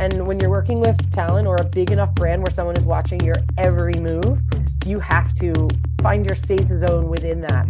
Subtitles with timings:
[0.00, 3.22] And when you're working with talent or a big enough brand where someone is watching
[3.22, 4.40] your every move,
[4.86, 5.68] you have to
[6.02, 7.66] find your safe zone within that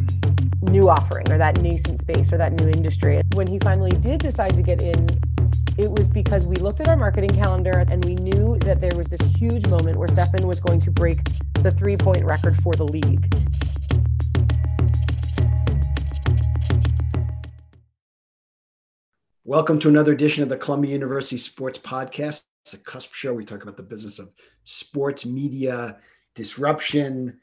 [0.62, 3.20] new offering or that nascent space or that new industry.
[3.34, 5.08] When he finally did decide to get in,
[5.76, 9.08] it was because we looked at our marketing calendar and we knew that there was
[9.08, 11.18] this huge moment where Stephen was going to break
[11.54, 13.26] the three point record for the league.
[19.46, 22.44] Welcome to another edition of the Columbia University Sports Podcast.
[22.62, 23.32] It's a cusp show.
[23.32, 24.30] We talk about the business of
[24.64, 25.96] sports media,
[26.34, 27.40] disruption.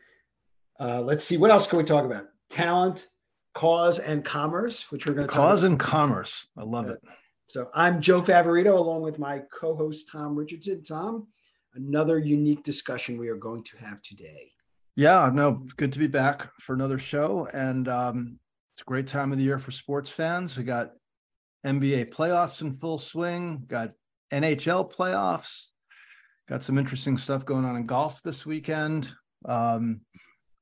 [0.79, 2.25] Uh, let's see, what else can we talk about?
[2.51, 3.07] Talent,
[3.55, 6.45] cause, and commerce, which we're going to cause and commerce.
[6.55, 7.01] I love it.
[7.47, 10.83] So I'm Joe Favorito, along with my co-host Tom Richardson.
[10.83, 11.25] Tom,
[11.73, 14.51] another unique discussion we are going to have today.
[14.95, 18.39] Yeah, no, good to be back for another show, and um,
[18.75, 20.55] it's a great time of the year for sports fans.
[20.55, 20.91] We got
[21.67, 23.91] NBA playoffs in full swing, got
[24.31, 25.67] NHL playoffs,
[26.47, 29.13] got some interesting stuff going on in golf this weekend.
[29.45, 30.01] Um,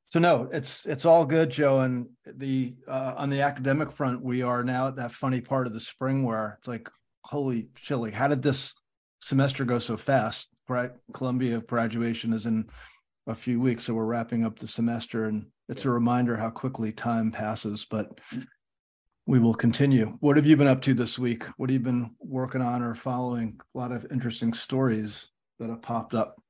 [0.04, 1.82] so no, it's it's all good, Joe.
[1.82, 5.74] And the uh, on the academic front, we are now at that funny part of
[5.74, 6.90] the spring where it's like,
[7.24, 8.74] holy chili, how did this
[9.22, 10.48] semester go so fast?
[10.68, 12.68] Right, Columbia graduation is in
[13.28, 16.92] a few weeks, so we're wrapping up the semester, and it's a reminder how quickly
[16.92, 17.86] time passes.
[17.90, 18.20] But
[19.26, 20.18] we will continue.
[20.20, 21.44] What have you been up to this week?
[21.58, 23.60] What have you been working on or following?
[23.74, 25.28] A lot of interesting stories
[25.60, 26.42] that have popped up.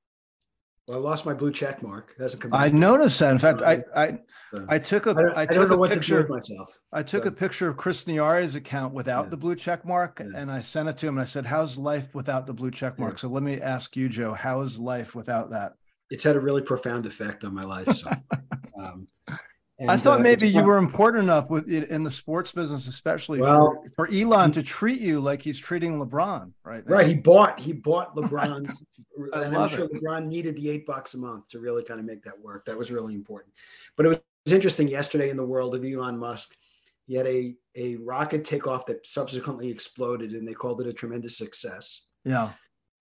[0.87, 2.13] Well, I lost my blue check mark.
[2.17, 2.53] It hasn't come.
[2.53, 3.31] I noticed that.
[3.31, 4.19] In fact, I I
[4.51, 6.77] so, I took a I, I took a picture of myself.
[6.93, 7.29] I took so.
[7.29, 9.29] a picture of Chris Niari's account without yeah.
[9.29, 10.39] the blue check mark, yeah.
[10.39, 11.17] and I sent it to him.
[11.17, 13.21] And I said, "How's life without the blue check mark?" Yeah.
[13.21, 15.73] So let me ask you, Joe, how is life without that?
[16.11, 17.91] It's had a really profound effect on my life.
[17.95, 18.11] So,
[18.79, 19.07] um,
[19.77, 23.41] and, I thought uh, maybe you were important enough with in the sports business, especially
[23.41, 26.87] well, for, for, Elon to treat you like he's treating LeBron, right?
[26.87, 26.95] Now.
[26.95, 27.07] Right.
[27.07, 28.73] He bought he bought LeBron,
[29.33, 29.93] and I'm sure it.
[29.93, 32.65] LeBron needed the eight bucks a month to really kind of make that work.
[32.65, 33.53] That was really important.
[33.97, 36.55] But it was, it was interesting yesterday in the world of Elon Musk.
[37.05, 41.37] He had a a rocket takeoff that subsequently exploded, and they called it a tremendous
[41.37, 42.05] success.
[42.23, 42.51] Yeah.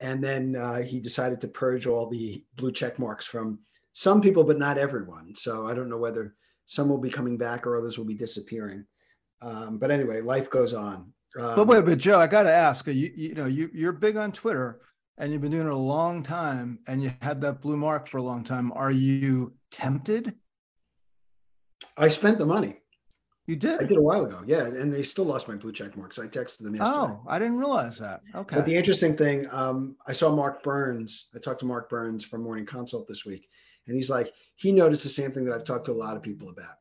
[0.01, 3.61] And then uh, he decided to purge all the blue check marks from
[3.93, 5.37] some people, but not everyone.
[5.37, 6.35] So I don't know whether
[6.67, 8.85] some will be coming back or others will be disappearing.
[9.43, 11.13] Um, but anyway, life goes on.
[11.39, 12.93] Um, but wait, but Joe, I got to ask you.
[12.93, 14.81] You know, you you're big on Twitter,
[15.19, 18.19] and you've been doing it a long time, and you had that blue mark for
[18.19, 18.73] a long time.
[18.73, 20.35] Are you tempted?
[21.97, 22.77] I spent the money.
[23.47, 23.83] You did?
[23.83, 24.43] I did a while ago.
[24.47, 26.19] Yeah, and they still lost my blue check marks.
[26.19, 27.13] I texted them yesterday.
[27.13, 28.23] Oh, I didn't realize that.
[28.35, 28.57] Okay.
[28.57, 31.29] But the interesting thing, um, I saw Mark Burns.
[31.35, 33.49] I talked to Mark Burns from Morning Consult this week,
[33.87, 36.23] and he's like, he noticed the same thing that I've talked to a lot of
[36.23, 36.77] people about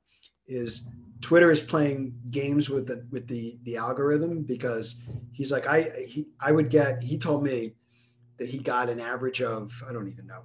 [0.48, 0.88] is
[1.22, 4.98] Twitter is playing games with the with the the algorithm because
[5.32, 7.76] he's like I he I would get he told me
[8.38, 10.44] that he got an average of I don't even know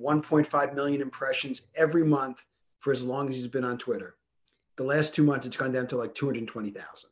[0.00, 2.46] 1.5 million impressions every month
[2.80, 4.16] for as long as he's been on Twitter.
[4.76, 7.10] The last two months it's gone down to like 220,000.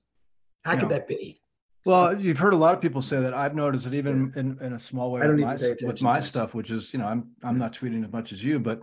[0.64, 1.41] How could that be?
[1.84, 3.34] Well, you've heard a lot of people say that.
[3.34, 4.40] I've noticed it even yeah.
[4.40, 7.30] in, in a small way with my, with my stuff, which is, you know, I'm
[7.42, 8.82] I'm not tweeting as much as you, but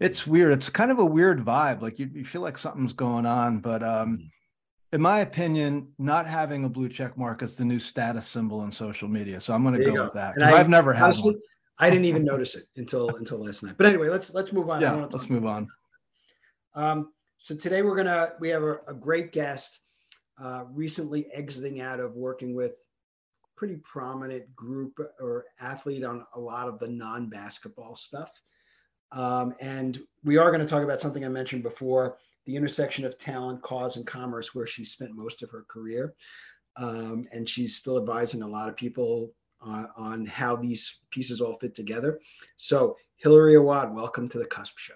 [0.00, 0.52] it's weird.
[0.52, 1.80] It's kind of a weird vibe.
[1.80, 3.58] Like you, you feel like something's going on.
[3.58, 4.24] But um, mm-hmm.
[4.94, 8.72] in my opinion, not having a blue check mark is the new status symbol in
[8.72, 9.40] social media.
[9.40, 11.40] So I'm going to go, go, with that because I've never had honestly, one.
[11.78, 13.74] I didn't even notice it until until last night.
[13.76, 14.80] But anyway, let's let's move on.
[14.80, 15.68] Yeah, let's move on.
[16.74, 19.80] Um, so today we're gonna we have a, a great guest
[20.40, 22.78] uh, recently exiting out of working with
[23.56, 28.30] pretty prominent group or athlete on a lot of the non-basketball stuff.
[29.12, 33.18] Um, and we are going to talk about something I mentioned before, the intersection of
[33.18, 36.14] talent, cause, and commerce, where she spent most of her career.
[36.76, 41.58] Um, and she's still advising a lot of people uh, on how these pieces all
[41.58, 42.18] fit together.
[42.56, 44.94] So, Hilary Awad, welcome to the Cusp Show.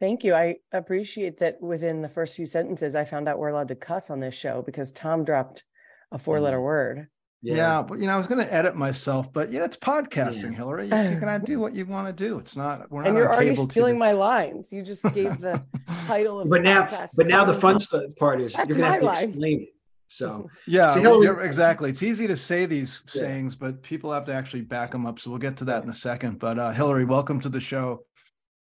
[0.00, 0.34] Thank you.
[0.34, 4.10] I appreciate that within the first few sentences, I found out we're allowed to cuss
[4.10, 5.64] on this show because Tom dropped
[6.12, 6.64] a four letter mm.
[6.64, 7.08] word.
[7.42, 7.56] Yeah.
[7.56, 7.82] yeah.
[7.82, 10.58] but you know, I was going to edit myself, but yeah, it's podcasting, yeah.
[10.58, 10.88] Hilary.
[10.88, 12.38] You, you can do what you want to do.
[12.38, 12.90] It's not.
[12.90, 13.08] We're not.
[13.08, 13.98] And you're already stealing TV.
[13.98, 14.72] my lines.
[14.72, 15.62] You just gave the
[16.04, 16.48] title of.
[16.48, 19.26] But now, but now the fun stuff part is That's you're going to have to
[19.26, 19.68] explain it.
[20.08, 21.90] So yeah, Hilary, exactly.
[21.90, 23.22] It's easy to say these yeah.
[23.22, 25.18] sayings, but people have to actually back them up.
[25.18, 26.38] So we'll get to that in a second.
[26.38, 28.04] But uh, Hilary, welcome to the show.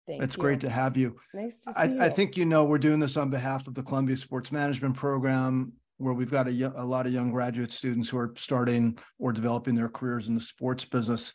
[0.06, 0.41] Thank it's you.
[0.41, 1.17] great to have you.
[1.33, 2.01] Nice to see I, you.
[2.01, 5.73] I think you know we're doing this on behalf of the Columbia Sports Management Program,
[5.99, 9.75] where we've got a, a lot of young graduate students who are starting or developing
[9.75, 11.33] their careers in the sports business.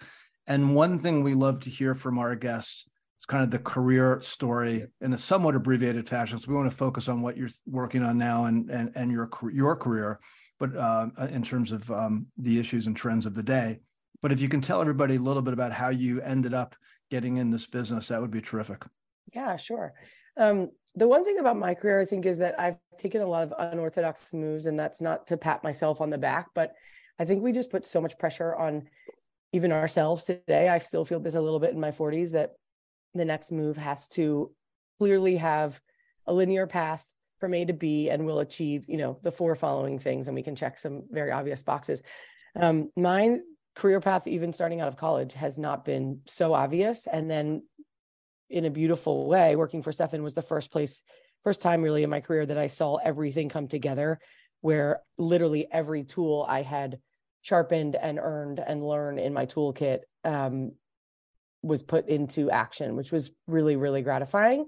[0.47, 2.85] And one thing we love to hear from our guests
[3.19, 6.39] is kind of the career story in a somewhat abbreviated fashion.
[6.39, 9.29] So we want to focus on what you're working on now and and and your
[9.51, 10.19] your career,
[10.59, 13.79] but uh, in terms of um, the issues and trends of the day.
[14.21, 16.75] but if you can tell everybody a little bit about how you ended up
[17.09, 18.83] getting in this business, that would be terrific.
[19.33, 19.93] Yeah, sure.
[20.37, 23.43] Um, the one thing about my career, I think, is that I've taken a lot
[23.43, 26.73] of unorthodox moves, and that's not to pat myself on the back, but
[27.19, 28.87] I think we just put so much pressure on
[29.51, 30.69] even ourselves today.
[30.69, 32.51] I still feel this a little bit in my 40s that
[33.13, 34.51] the next move has to
[34.99, 35.81] clearly have
[36.27, 37.05] a linear path
[37.39, 40.43] from A to B and we'll achieve, you know, the four following things, and we
[40.43, 42.03] can check some very obvious boxes.
[42.55, 43.37] Um, my
[43.79, 47.07] career path, even starting out of college, has not been so obvious.
[47.07, 47.63] And then
[48.49, 51.01] in a beautiful way, working for Stephen was the first place,
[51.43, 54.19] first time really in my career that I saw everything come together,
[54.61, 56.99] where literally every tool I had
[57.41, 60.73] sharpened and earned and learned in my toolkit um,
[61.63, 64.65] was put into action, which was really, really gratifying.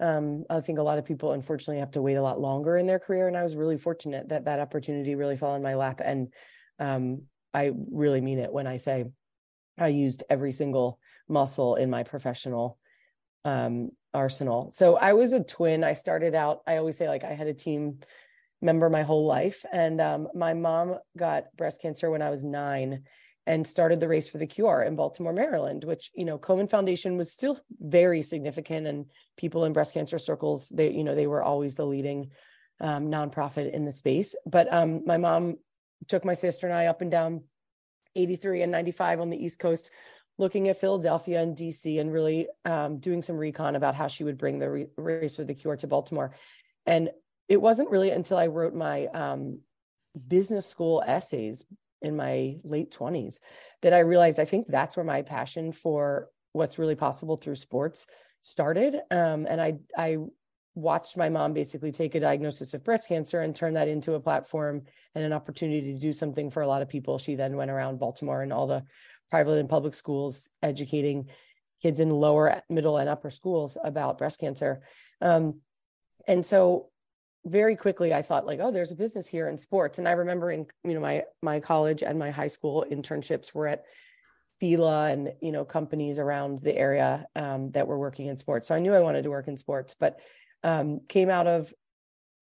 [0.00, 2.86] Um, I think a lot of people unfortunately have to wait a lot longer in
[2.86, 3.28] their career.
[3.28, 6.00] And I was really fortunate that that opportunity really fell in my lap.
[6.04, 6.32] And
[6.78, 7.22] um,
[7.54, 9.06] I really mean it when I say
[9.78, 10.98] I used every single
[11.28, 12.78] muscle in my professional
[13.44, 14.70] um, arsenal.
[14.72, 15.84] So I was a twin.
[15.84, 18.00] I started out, I always say, like, I had a team
[18.60, 19.64] member my whole life.
[19.72, 23.04] And um, my mom got breast cancer when I was nine
[23.46, 27.16] and started the race for the cure in Baltimore, Maryland, which, you know, Komen Foundation
[27.16, 29.06] was still very significant and
[29.38, 32.30] people in breast cancer circles, they, you know, they were always the leading
[32.80, 34.34] um, nonprofit in the space.
[34.44, 35.56] But um, my mom
[36.06, 37.42] took my sister and I up and down
[38.14, 39.90] 83 and 95 on the East Coast,
[40.38, 44.38] looking at Philadelphia and DC and really um, doing some recon about how she would
[44.38, 46.34] bring the re- race for the cure to Baltimore.
[46.86, 47.10] And
[47.48, 49.60] it wasn't really until I wrote my um,
[50.26, 51.64] business school essays
[52.02, 53.40] in my late 20s
[53.82, 58.06] that I realized I think that's where my passion for what's really possible through sports
[58.40, 58.96] started.
[59.10, 60.18] Um, and I, I
[60.78, 64.20] watched my mom basically take a diagnosis of breast cancer and turn that into a
[64.20, 64.82] platform
[65.14, 67.18] and an opportunity to do something for a lot of people.
[67.18, 68.84] She then went around Baltimore and all the
[69.30, 71.28] private and public schools educating
[71.82, 74.80] kids in lower, middle, and upper schools about breast cancer.
[75.20, 75.60] Um,
[76.26, 76.90] and so
[77.44, 79.98] very quickly I thought like, oh, there's a business here in sports.
[79.98, 83.66] And I remember in, you know, my my college and my high school internships were
[83.66, 83.84] at
[84.60, 88.68] Fila and, you know, companies around the area um, that were working in sports.
[88.68, 90.18] So I knew I wanted to work in sports, but
[90.62, 91.72] um, came out of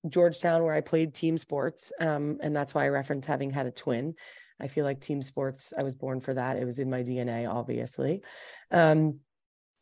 [0.09, 1.93] Georgetown where I played team sports.
[2.01, 4.15] Um, and that's why I reference having had a twin.
[4.61, 6.57] I feel like team sports, I was born for that.
[6.57, 8.23] It was in my DNA, obviously.
[8.71, 9.21] Um,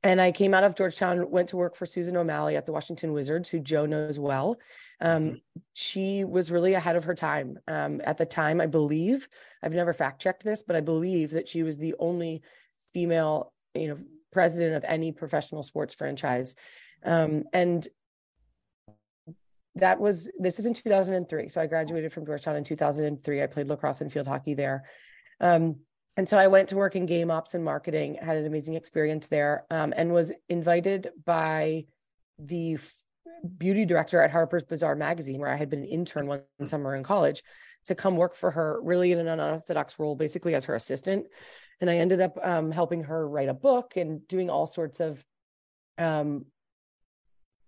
[0.02, 3.12] and I came out of Georgetown, went to work for Susan O'Malley at the Washington
[3.12, 4.58] Wizards, who Joe knows well.
[5.00, 5.36] Um, mm-hmm.
[5.72, 7.58] she was really ahead of her time.
[7.66, 9.28] Um, at the time, I believe,
[9.62, 12.42] I've never fact checked this, but I believe that she was the only
[12.92, 13.98] female, you know,
[14.30, 16.54] president of any professional sports franchise.
[17.02, 17.86] Um, and
[19.76, 21.48] that was, this is in 2003.
[21.48, 23.42] So I graduated from Georgetown in 2003.
[23.42, 24.84] I played lacrosse and field hockey there.
[25.40, 25.76] Um,
[26.16, 29.26] and so I went to work in game ops and marketing, had an amazing experience
[29.26, 31.86] there, um, and was invited by
[32.38, 32.78] the
[33.58, 37.02] beauty director at Harper's Bazaar magazine, where I had been an intern one summer in
[37.02, 37.42] college,
[37.84, 41.26] to come work for her, really in an unorthodox role, basically as her assistant.
[41.80, 45.24] And I ended up um, helping her write a book and doing all sorts of
[45.98, 46.46] um,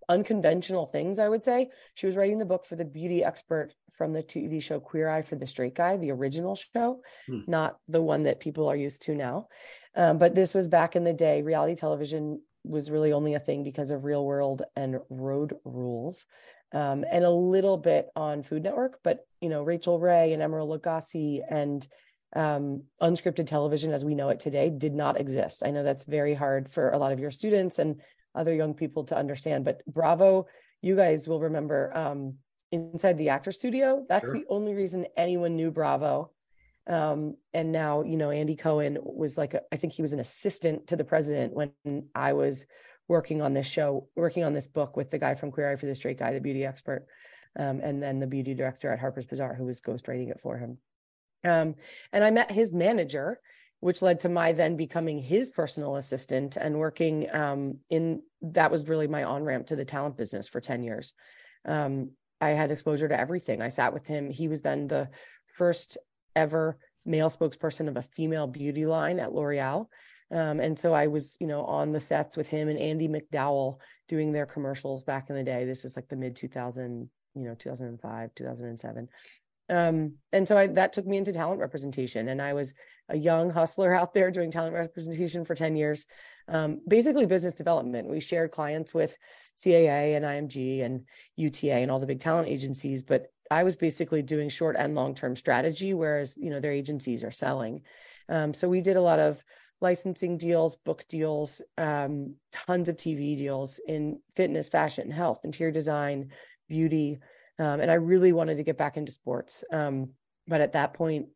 [0.09, 1.71] unconventional things, I would say.
[1.95, 5.23] She was writing the book for the beauty expert from the TV show Queer Eye
[5.23, 7.41] for the Straight Guy, the original show, hmm.
[7.47, 9.49] not the one that people are used to now.
[9.95, 11.43] Um, but this was back in the day.
[11.43, 16.25] Reality television was really only a thing because of Real World and Road Rules.
[16.73, 20.77] Um, and a little bit on Food Network, but you know Rachael Ray and Emeril
[20.77, 21.87] Lagasse and
[22.35, 25.63] um, unscripted television as we know it today did not exist.
[25.65, 28.01] I know that's very hard for a lot of your students and
[28.37, 29.65] other young people to understand.
[29.65, 30.47] But Bravo,
[30.83, 32.35] you guys will remember um,
[32.71, 34.05] inside the actor studio.
[34.09, 34.35] That's sure.
[34.35, 36.31] the only reason anyone knew Bravo.
[36.89, 40.21] Um, and now, you know, Andy Cohen was like, a, I think he was an
[40.21, 41.73] assistant to the president when
[42.15, 42.65] I was
[43.09, 45.87] working on this show, working on this book with the guy from Queer Eye for
[45.87, 47.07] the Straight Guy, the beauty expert,
[47.59, 50.79] um, and then the beauty director at Harper's Bazaar who was ghostwriting it for him.
[51.45, 51.75] Um,
[52.13, 53.41] and I met his manager,
[53.81, 58.89] which led to my then becoming his personal assistant and working um, in that was
[58.89, 61.13] really my on ramp to the talent business for 10 years.
[61.65, 63.63] Um, I had exposure to everything.
[63.63, 64.31] I sat with him.
[64.31, 65.09] He was then the
[65.47, 65.99] first
[66.35, 69.87] ever male spokesperson of a female beauty line at L'Oreal.
[70.31, 73.79] Um, and so I was, you know, on the sets with him and Andie MacDowell
[74.09, 75.65] doing their commercials back in the day.
[75.65, 79.09] This is like the mid 2000, you know, 2005, 2007.
[79.69, 82.75] Um, and so I, that took me into talent representation and I was
[83.09, 86.07] a young hustler out there doing talent representation for 10 years.
[86.49, 88.09] Um, basically business development.
[88.09, 89.17] We shared clients with
[89.57, 91.05] CAA and IMG and
[91.37, 95.15] UTA and all the big talent agencies, but I was basically doing short and long
[95.15, 97.83] term strategy, whereas you know their agencies are selling.
[98.29, 99.45] Um, so we did a lot of
[99.81, 106.31] licensing deals, book deals, um, tons of TV deals in fitness, fashion, health, interior design,
[106.69, 107.19] beauty,
[107.59, 109.63] um, and I really wanted to get back into sports.
[109.73, 110.11] Um,
[110.49, 111.27] but at that point,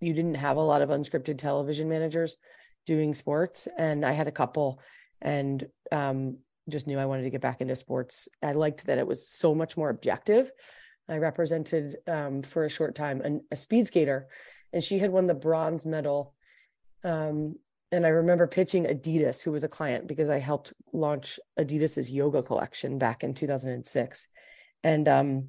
[0.00, 2.36] you didn't have a lot of unscripted television managers
[2.86, 4.80] doing sports, and I had a couple,
[5.20, 6.38] and um,
[6.68, 8.28] just knew I wanted to get back into sports.
[8.42, 10.50] I liked that it was so much more objective.
[11.08, 14.28] I represented um, for a short time an, a speed skater,
[14.72, 16.34] and she had won the bronze medal.
[17.02, 17.56] Um,
[17.92, 22.42] and I remember pitching Adidas, who was a client, because I helped launch Adidas's yoga
[22.42, 24.28] collection back in 2006.
[24.84, 25.48] And um,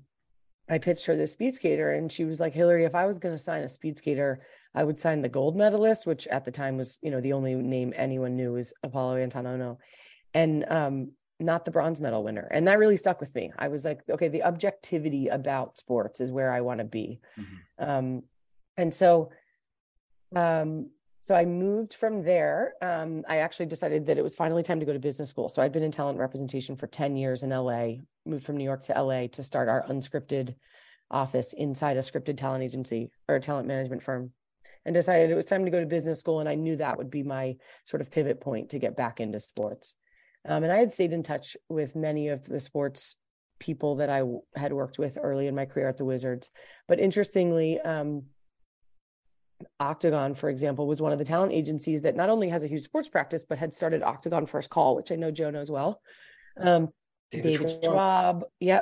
[0.70, 3.36] I pitched her the speed skater, and she was like, "Hilary, if I was going
[3.36, 4.42] to sign a speed skater,
[4.74, 7.56] I would sign the gold medalist, which at the time was, you know, the only
[7.56, 9.78] name anyone knew was Apolo Anton Ohno."
[10.34, 12.48] and um, not the bronze medal winner.
[12.52, 13.52] And that really stuck with me.
[13.58, 17.20] I was like, okay, the objectivity about sports is where I want to be.
[17.38, 17.90] Mm-hmm.
[17.90, 18.24] Um,
[18.78, 19.32] and so,
[20.36, 20.90] um,
[21.22, 22.74] so I moved from there.
[22.82, 25.50] Um, I actually decided that it was finally time to go to business school.
[25.50, 28.84] So I'd been in talent representation for 10 years in LA, moved from New York
[28.84, 30.56] to LA to start our unscripted
[31.10, 34.32] office inside a scripted talent agency or talent management firm
[34.86, 36.40] and decided it was time to go to business school.
[36.40, 39.40] And I knew that would be my sort of pivot point to get back into
[39.40, 39.96] sports.
[40.48, 43.16] Um, and I had stayed in touch with many of the sports
[43.60, 44.24] people that I
[44.56, 46.50] had worked with early in my career at the Wizards.
[46.88, 48.24] But interestingly, um,
[49.80, 52.84] Octagon, for example, was one of the talent agencies that not only has a huge
[52.84, 56.02] sports practice, but had started Octagon First Call, which I know Joe knows well.
[56.60, 56.90] Um,
[57.32, 58.82] David, David Schwab, yeah,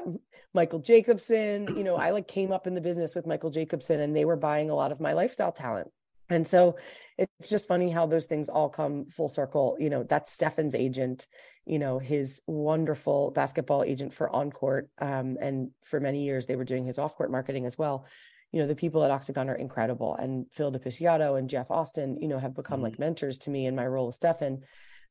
[0.54, 1.68] Michael Jacobson.
[1.78, 4.36] You know, I like came up in the business with Michael Jacobson, and they were
[4.36, 5.92] buying a lot of my lifestyle talent.
[6.30, 6.78] And so
[7.18, 9.76] it's just funny how those things all come full circle.
[9.80, 11.28] You know, that's Stephen's agent,
[11.66, 14.90] you know, his wonderful basketball agent for on court.
[15.00, 18.06] Um, and for many years, they were doing his off court marketing as well.
[18.52, 20.16] You know, the people at Octagon are incredible.
[20.16, 22.86] And Phil de Picciotto and Jeff Austin, you know, have become mm-hmm.
[22.86, 24.64] like mentors to me in my role with Stephen.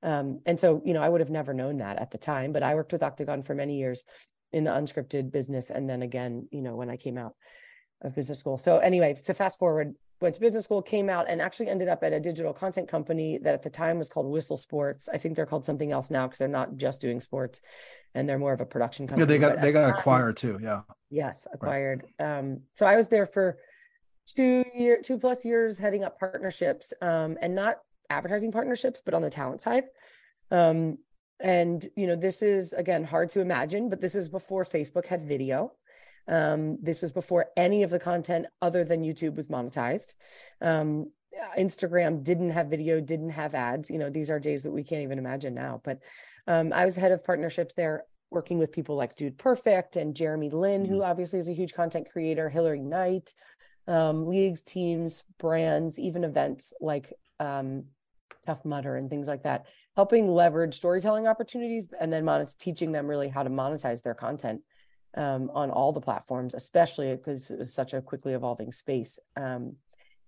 [0.03, 2.63] Um, and so, you know, I would have never known that at the time, but
[2.63, 4.05] I worked with Octagon for many years
[4.53, 5.71] in the unscripted business.
[5.71, 7.35] And then again, you know, when I came out
[8.03, 8.59] of business school.
[8.59, 12.03] So anyway, so fast forward, went to business school, came out, and actually ended up
[12.03, 15.09] at a digital content company that at the time was called Whistle Sports.
[15.09, 17.61] I think they're called something else now because they're not just doing sports,
[18.15, 19.33] and they're more of a production company.
[19.33, 20.59] Yeah, they got they got time, acquired too.
[20.63, 20.83] Yeah.
[21.11, 22.05] Yes, acquired.
[22.19, 22.39] Right.
[22.39, 23.59] Um, so I was there for
[24.27, 27.77] two year, two plus years, heading up partnerships, um, and not
[28.11, 29.85] advertising partnerships, but on the talent side.
[30.51, 30.99] Um,
[31.41, 35.27] and you know, this is again hard to imagine, but this is before Facebook had
[35.27, 35.73] video.
[36.27, 40.15] Um, this was before any of the content other than YouTube was monetized.
[40.61, 41.11] Um,
[41.59, 43.91] Instagram didn't have video, didn't have ads.
[43.91, 45.81] You know, these are days that we can't even imagine now.
[45.85, 46.01] But
[46.47, 50.51] um, I was head of partnerships there, working with people like Dude Perfect and Jeremy
[50.51, 51.11] Lin, who mm-hmm.
[51.11, 53.33] obviously is a huge content creator, Hilary Knight,
[53.87, 57.85] um, leagues, teams, brands, even events like um,
[58.45, 59.67] Tough Mudder and things like that,
[59.97, 64.63] helping leverage storytelling opportunities and then mon- teaching them really how to monetize their content
[65.17, 69.19] um, on all the platforms, especially because it was such a quickly evolving space.
[69.37, 69.77] Um,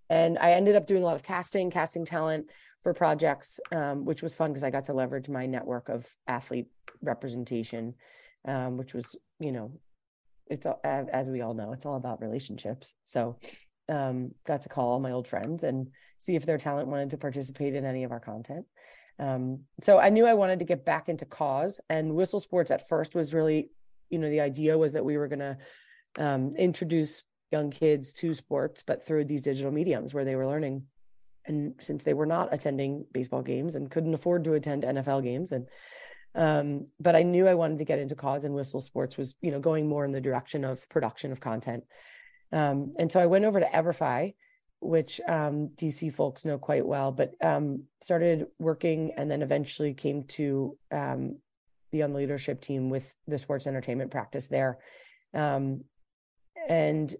[0.09, 2.47] and I ended up doing a lot of casting, casting talent
[2.83, 6.67] for projects, um, which was fun because I got to leverage my network of athlete
[7.03, 7.95] representation,
[8.47, 9.73] um, which was, you know,
[10.49, 12.95] it's all, as we all know, it's all about relationships.
[13.05, 13.39] So,
[13.91, 17.19] um, got to call all my old friends and see if their talent wanted to
[17.19, 18.65] participate in any of our content.
[19.19, 22.89] Um, so I knew I wanted to get back into cause, and Whistle Sports at
[22.89, 23.71] first was really
[24.11, 25.57] you know the idea was that we were going to
[26.19, 30.85] um, introduce young kids to sports but through these digital mediums where they were learning
[31.47, 35.51] and since they were not attending baseball games and couldn't afford to attend nfl games
[35.53, 35.67] and
[36.35, 39.51] um, but i knew i wanted to get into cause and whistle sports was you
[39.51, 41.83] know going more in the direction of production of content
[42.53, 44.35] um, and so i went over to everfi
[44.81, 50.23] which um, dc folks know quite well but um, started working and then eventually came
[50.25, 51.37] to um,
[51.91, 54.79] be on the leadership team with the sports entertainment practice there.
[55.35, 55.85] Um,
[56.69, 57.15] and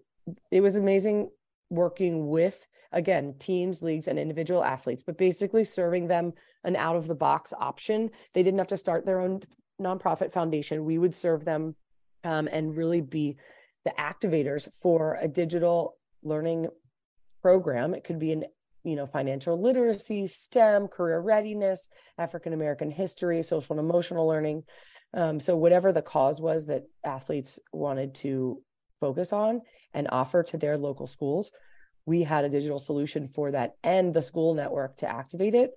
[0.51, 1.29] it was amazing
[1.69, 6.33] working with, again, teams, leagues, and individual athletes, but basically serving them
[6.63, 8.11] an out of the box option.
[8.33, 9.41] They didn't have to start their own
[9.81, 10.85] nonprofit foundation.
[10.85, 11.75] We would serve them
[12.23, 13.37] um, and really be
[13.85, 16.67] the activators for a digital learning
[17.41, 17.93] program.
[17.93, 18.45] It could be an
[18.83, 24.63] you know financial literacy stem career readiness african american history social and emotional learning.
[25.13, 28.61] Um, so whatever the cause was that athletes wanted to
[28.99, 29.61] focus on
[29.93, 31.51] and offer to their local schools
[32.05, 35.71] we had a digital solution for that and the school network to activate it.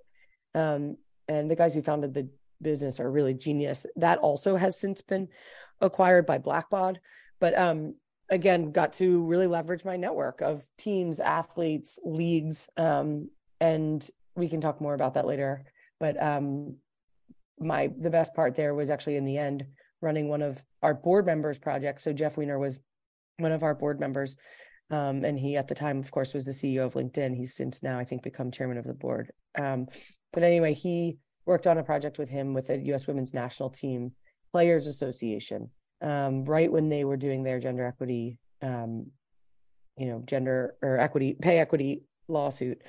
[0.53, 0.97] Um,
[1.27, 2.29] and the guys who founded the
[2.61, 3.85] business are really genius.
[3.95, 5.27] That also has since been
[5.81, 6.97] acquired by blackbaud
[7.39, 7.95] but um,
[8.29, 14.61] again got to really leverage my network of teams, athletes, leagues, um, and we can
[14.61, 15.63] talk more about that later.
[15.99, 16.77] But um,
[17.59, 19.65] my the best part there was actually in the end
[20.01, 22.03] running one of our board members projects.
[22.03, 22.79] So Jeff Weiner was
[23.37, 24.35] one of our board members.
[24.91, 27.35] Um, and he at the time, of course, was the CEO of LinkedIn.
[27.35, 29.31] He's since now, I think, become chairman of the board.
[29.57, 29.87] Um,
[30.31, 33.07] but anyway, he worked on a project with him with the U.S.
[33.07, 34.11] Women's National Team
[34.51, 35.71] Players Association,
[36.01, 39.07] um, right when they were doing their gender equity, um,
[39.97, 42.81] you know, gender or equity, pay equity lawsuit.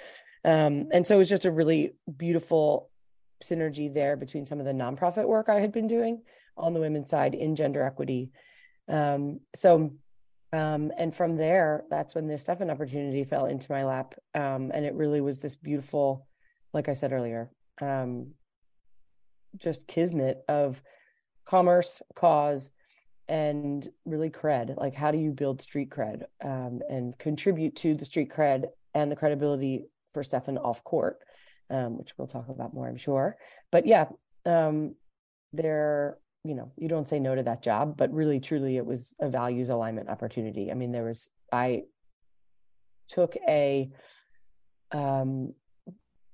[0.44, 2.90] Um, and so it was just a really beautiful
[3.42, 6.22] synergy there between some of the nonprofit work I had been doing
[6.56, 8.30] on the women's side in gender equity.
[8.88, 9.92] Um, so,
[10.52, 14.14] um, and from there, that's when the Stephen opportunity fell into my lap.
[14.34, 16.26] Um, and it really was this beautiful,
[16.72, 17.50] like I said earlier,
[19.56, 20.82] just kismet of
[21.44, 22.72] commerce, cause,
[23.28, 24.76] and really cred.
[24.76, 29.10] Like, how do you build street cred um, and contribute to the street cred and
[29.10, 31.18] the credibility for stephen off court,
[31.70, 33.36] um, which we'll talk about more, I'm sure.
[33.72, 34.06] But yeah,
[34.44, 34.94] um,
[35.52, 39.14] there, you know, you don't say no to that job, but really, truly, it was
[39.20, 40.70] a values alignment opportunity.
[40.70, 41.82] I mean, there was, I
[43.08, 43.90] took a,
[44.92, 45.52] um,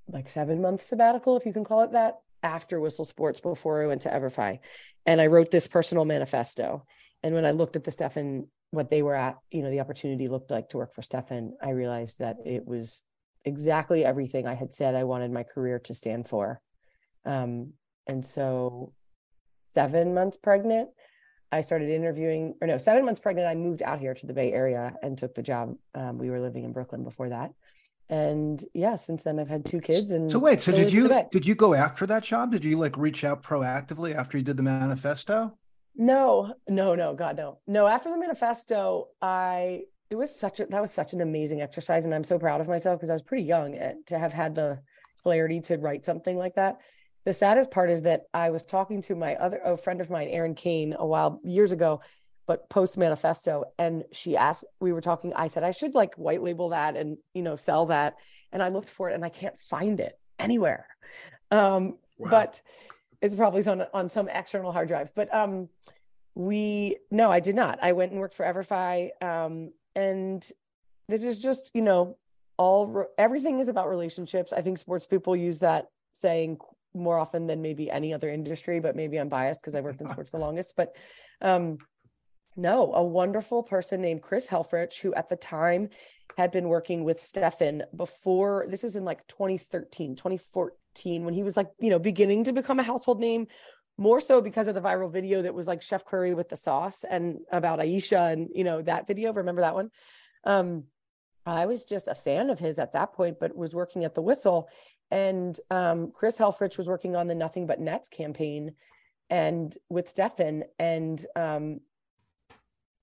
[0.07, 3.87] like seven month sabbatical, if you can call it that, after Whistle Sports before I
[3.87, 4.59] went to Everfi.
[5.05, 6.85] And I wrote this personal manifesto.
[7.23, 10.27] And when I looked at the Stephen, what they were at, you know, the opportunity
[10.27, 13.03] looked like to work for Stephen, I realized that it was
[13.45, 16.61] exactly everything I had said I wanted my career to stand for.
[17.25, 17.73] Um,
[18.07, 18.93] and so,
[19.69, 20.89] seven months pregnant,
[21.51, 24.51] I started interviewing, or no, seven months pregnant, I moved out here to the Bay
[24.51, 25.75] Area and took the job.
[25.95, 27.51] Um, we were living in Brooklyn before that
[28.13, 31.45] and yeah since then i've had two kids and so wait so did you did
[31.45, 32.51] you go after that job?
[32.51, 35.57] Did you like reach out proactively after you did the manifesto?
[35.95, 37.59] No no no god no.
[37.65, 42.05] No after the manifesto i it was such a that was such an amazing exercise
[42.05, 44.53] and i'm so proud of myself because i was pretty young eh, to have had
[44.53, 44.79] the
[45.23, 46.79] clarity to write something like that.
[47.25, 50.27] The saddest part is that i was talking to my other a friend of mine
[50.29, 52.01] aaron kane a while years ago
[52.45, 56.43] but post manifesto and she asked we were talking i said i should like white
[56.43, 58.15] label that and you know sell that.
[58.51, 60.87] And i looked for it and i can't find it anywhere.
[61.51, 62.29] Um wow.
[62.29, 62.61] but
[63.21, 65.11] it's probably on on some external hard drive.
[65.15, 65.69] But um
[66.35, 67.79] we no i did not.
[67.81, 70.47] I went and worked for everfi um and
[71.07, 72.17] this is just you know
[72.57, 74.53] all everything is about relationships.
[74.53, 76.59] I think sports people use that saying
[76.93, 80.07] more often than maybe any other industry but maybe i'm biased because i worked in
[80.07, 80.75] sports the longest.
[80.75, 80.95] But
[81.41, 81.79] um
[82.55, 85.89] no, a wonderful person named Chris Helfrich, who at the time
[86.37, 91.57] had been working with Stephen before this is in like 2013, 2014, when he was
[91.57, 93.47] like, you know, beginning to become a household name,
[93.97, 97.03] more so because of the viral video that was like Chef Curry with the sauce
[97.03, 99.31] and about Ayesha and, you know, that video.
[99.33, 99.89] Remember that one?
[100.43, 100.85] Um,
[101.45, 104.21] I was just a fan of his at that point, but was working at the
[104.21, 104.67] Whistle.
[105.11, 108.73] And um, Chris Helfrich was working on the Nothing But Nets campaign
[109.29, 110.63] and with Stephen.
[110.79, 111.81] And um,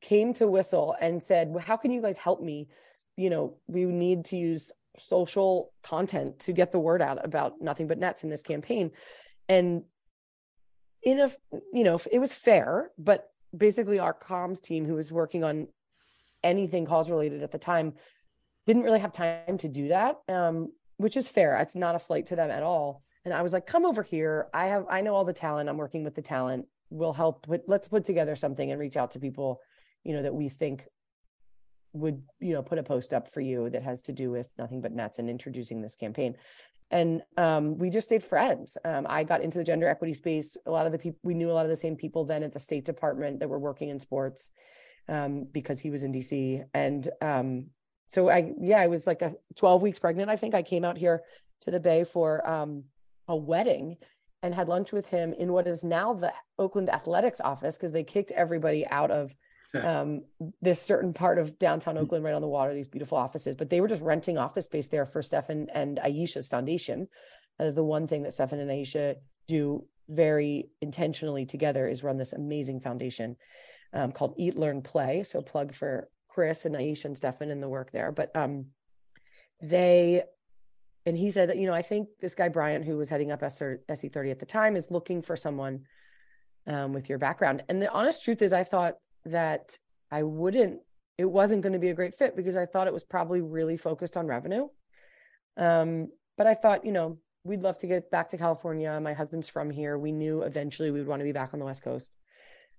[0.01, 2.69] came to Whistle and said, well, how can you guys help me?
[3.17, 7.87] You know, we need to use social content to get the word out about nothing
[7.87, 8.91] but nets in this campaign.
[9.49, 9.83] And
[11.03, 11.31] in a,
[11.73, 15.69] you know, it was fair, but basically our comms team who was working on
[16.43, 17.95] anything cause related at the time
[18.67, 20.19] didn't really have time to do that.
[20.29, 21.57] Um, which is fair.
[21.57, 23.03] It's not a slight to them at all.
[23.25, 24.49] And I was like, come over here.
[24.53, 25.71] I have, I know all the talent.
[25.71, 26.67] I'm working with the talent.
[26.91, 27.47] We'll help.
[27.49, 29.61] But let's put together something and reach out to people
[30.05, 30.85] you know that we think
[31.93, 34.81] would you know put a post up for you that has to do with nothing
[34.81, 36.37] but nets and introducing this campaign.
[36.93, 38.77] And um, we just stayed friends.
[38.85, 40.57] Um, i got into the gender equity space.
[40.67, 42.53] A lot of the people we knew a lot of the same people then at
[42.53, 44.51] the state department that were working in sports
[45.09, 47.67] um, because he was in dc and um,
[48.07, 50.55] so i yeah i was like a 12 weeks pregnant i think.
[50.55, 51.23] I came out here
[51.63, 52.85] to the bay for um,
[53.29, 53.97] a wedding
[54.43, 58.05] and had lunch with him in what is now the oakland athletics office because they
[58.05, 59.35] kicked everybody out of
[59.75, 60.23] um,
[60.61, 62.01] this certain part of downtown mm.
[62.01, 63.55] Oakland, right on the water, these beautiful offices.
[63.55, 67.09] But they were just renting office space there for Stephen and Ayesha's foundation.
[67.59, 72.17] That is the one thing that Stephen and Ayesha do very intentionally together is run
[72.17, 73.37] this amazing foundation
[73.93, 75.23] um, called Eat, Learn, Play.
[75.23, 78.13] So plug for Chris and Ayesha and Stephen in the work there.
[78.13, 78.67] But um,
[79.63, 80.23] they
[81.07, 84.31] and he said, you know, I think this guy Bryant, who was heading up SC30
[84.31, 85.85] at the time, is looking for someone
[86.67, 87.65] um, with your background.
[87.69, 89.79] And the honest truth is, I thought that
[90.11, 90.81] I wouldn't,
[91.19, 93.77] it wasn't going to be a great fit because I thought it was probably really
[93.77, 94.69] focused on revenue.
[95.57, 98.99] Um, but I thought, you know, we'd love to get back to California.
[99.01, 99.99] My husband's from here.
[99.99, 102.13] We knew eventually we would want to be back on the West Coast.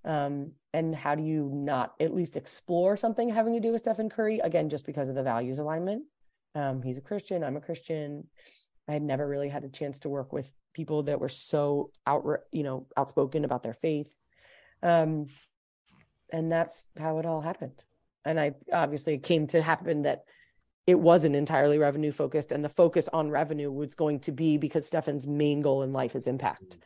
[0.03, 4.09] Um, and how do you not at least explore something having to do with Stephen
[4.09, 4.39] Curry?
[4.39, 6.03] Again, just because of the values alignment.
[6.55, 8.27] Um, he's a Christian, I'm a Christian.
[8.87, 12.25] I had never really had a chance to work with people that were so out,
[12.51, 14.11] you know, outspoken about their faith.
[14.83, 15.27] Um,
[16.31, 17.83] and that's how it all happened.
[18.25, 20.23] And I obviously came to happen that
[20.87, 24.85] it wasn't entirely revenue focused and the focus on revenue was going to be because
[24.87, 26.77] Stephen's main goal in life is impact.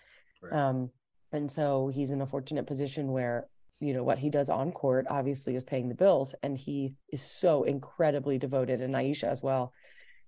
[0.41, 0.53] Right.
[0.53, 0.89] Um,
[1.31, 3.47] and so he's in a fortunate position where,
[3.79, 6.33] you know, what he does on court obviously is paying the bills.
[6.43, 9.73] And he is so incredibly devoted, and ayesha as well,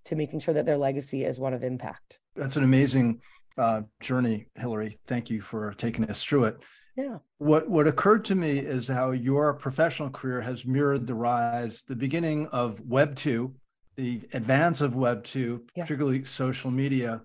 [0.06, 2.20] to making sure that their legacy is one of impact.
[2.36, 3.22] That's an amazing
[3.58, 5.00] uh, journey, Hilary.
[5.08, 6.58] Thank you for taking us through it.
[6.98, 7.20] Yeah.
[7.38, 11.96] What what occurred to me is how your professional career has mirrored the rise, the
[11.96, 13.54] beginning of Web two,
[13.96, 15.84] the advance of Web two, yeah.
[15.84, 17.22] particularly social media,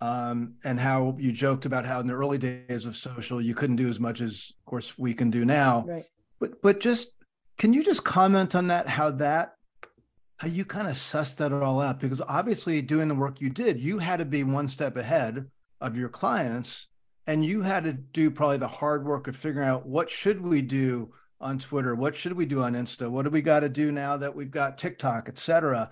[0.00, 3.76] um, and how you joked about how in the early days of social you couldn't
[3.76, 5.84] do as much as, of course, we can do now.
[5.86, 6.04] Right.
[6.40, 7.12] But but just
[7.58, 8.88] can you just comment on that?
[8.88, 9.54] How that
[10.38, 12.00] how you kind of sussed that all out?
[12.00, 15.46] Because obviously, doing the work you did, you had to be one step ahead
[15.80, 16.88] of your clients
[17.26, 20.62] and you had to do probably the hard work of figuring out what should we
[20.62, 21.94] do on twitter?
[21.94, 23.10] What should we do on insta?
[23.10, 25.90] What do we got to do now that we've got tiktok et cetera?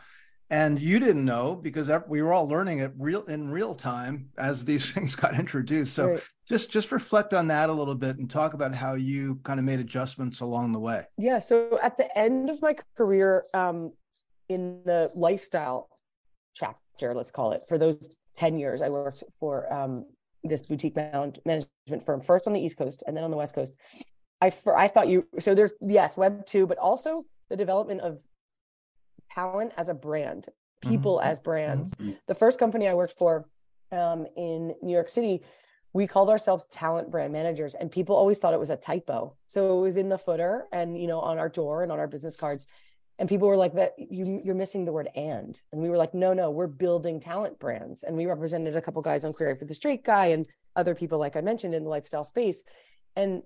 [0.53, 4.65] And you didn't know because we were all learning it real in real time as
[4.65, 5.95] these things got introduced.
[5.95, 6.23] So right.
[6.49, 9.65] just just reflect on that a little bit and talk about how you kind of
[9.65, 11.05] made adjustments along the way.
[11.19, 13.93] Yeah so at the end of my career um,
[14.49, 15.89] in the lifestyle
[16.55, 17.97] chapter let's call it for those
[18.37, 20.05] 10 years i worked for um,
[20.45, 23.75] this boutique management firm first on the East Coast and then on the West Coast.
[24.41, 28.21] I for, I thought you so there's yes Web two, but also the development of
[29.35, 30.49] talent as a brand,
[30.81, 31.29] people mm-hmm.
[31.29, 31.95] as brands.
[31.95, 32.13] Mm-hmm.
[32.27, 33.47] The first company I worked for
[33.93, 35.43] um, in New York City,
[35.93, 39.37] we called ourselves talent brand managers, and people always thought it was a typo.
[39.47, 42.09] So it was in the footer and you know on our door and on our
[42.09, 42.67] business cards
[43.21, 45.61] and people were like that you you're missing the word and.
[45.73, 48.03] And we were like no no we're building talent brands.
[48.03, 51.19] And we represented a couple guys on queer for the straight guy and other people
[51.19, 52.65] like i mentioned in the lifestyle space.
[53.15, 53.43] And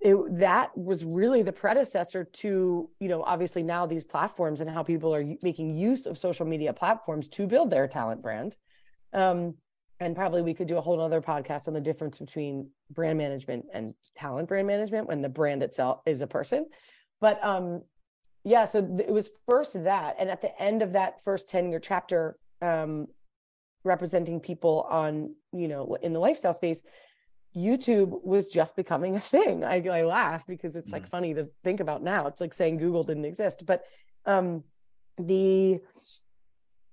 [0.00, 4.82] it, that was really the predecessor to you know obviously now these platforms and how
[4.82, 8.56] people are making use of social media platforms to build their talent brand.
[9.12, 9.54] Um,
[10.00, 13.66] and probably we could do a whole other podcast on the difference between brand management
[13.72, 16.66] and talent brand management when the brand itself is a person
[17.20, 17.82] but um
[18.44, 21.80] yeah so it was first that and at the end of that first 10 year
[21.80, 23.06] chapter um
[23.84, 26.82] representing people on you know in the lifestyle space
[27.56, 29.64] youtube was just becoming a thing.
[29.64, 30.94] I, I laugh because it's mm.
[30.94, 32.26] like funny to think about now.
[32.26, 33.64] It's like saying google didn't exist.
[33.66, 33.82] But
[34.26, 34.62] um
[35.18, 35.80] the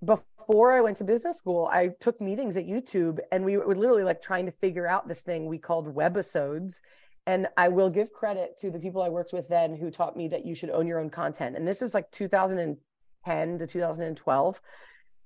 [0.03, 4.03] before I went to business school, I took meetings at YouTube and we were literally
[4.03, 6.79] like trying to figure out this thing we called webisodes
[7.25, 10.27] and I will give credit to the people I worked with then who taught me
[10.29, 11.55] that you should own your own content.
[11.55, 14.61] And this is like 2010 to 2012.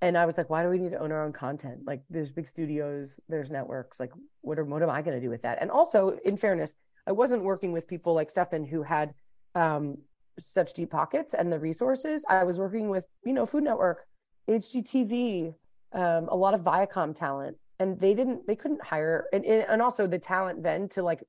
[0.00, 1.80] And I was like, why do we need to own our own content?
[1.84, 3.98] Like there's big studios, there's networks.
[3.98, 5.58] Like what, are, what am I going to do with that?
[5.60, 9.12] And also, in fairness, I wasn't working with people like Stephen who had
[9.56, 9.98] um,
[10.38, 12.24] such deep pockets and the resources.
[12.28, 14.06] I was working with, you know, Food Network,
[14.48, 15.54] HGTV,
[15.92, 20.06] um, a lot of Viacom talent, and they didn't they couldn't hire and, and also
[20.06, 21.22] the talent then to like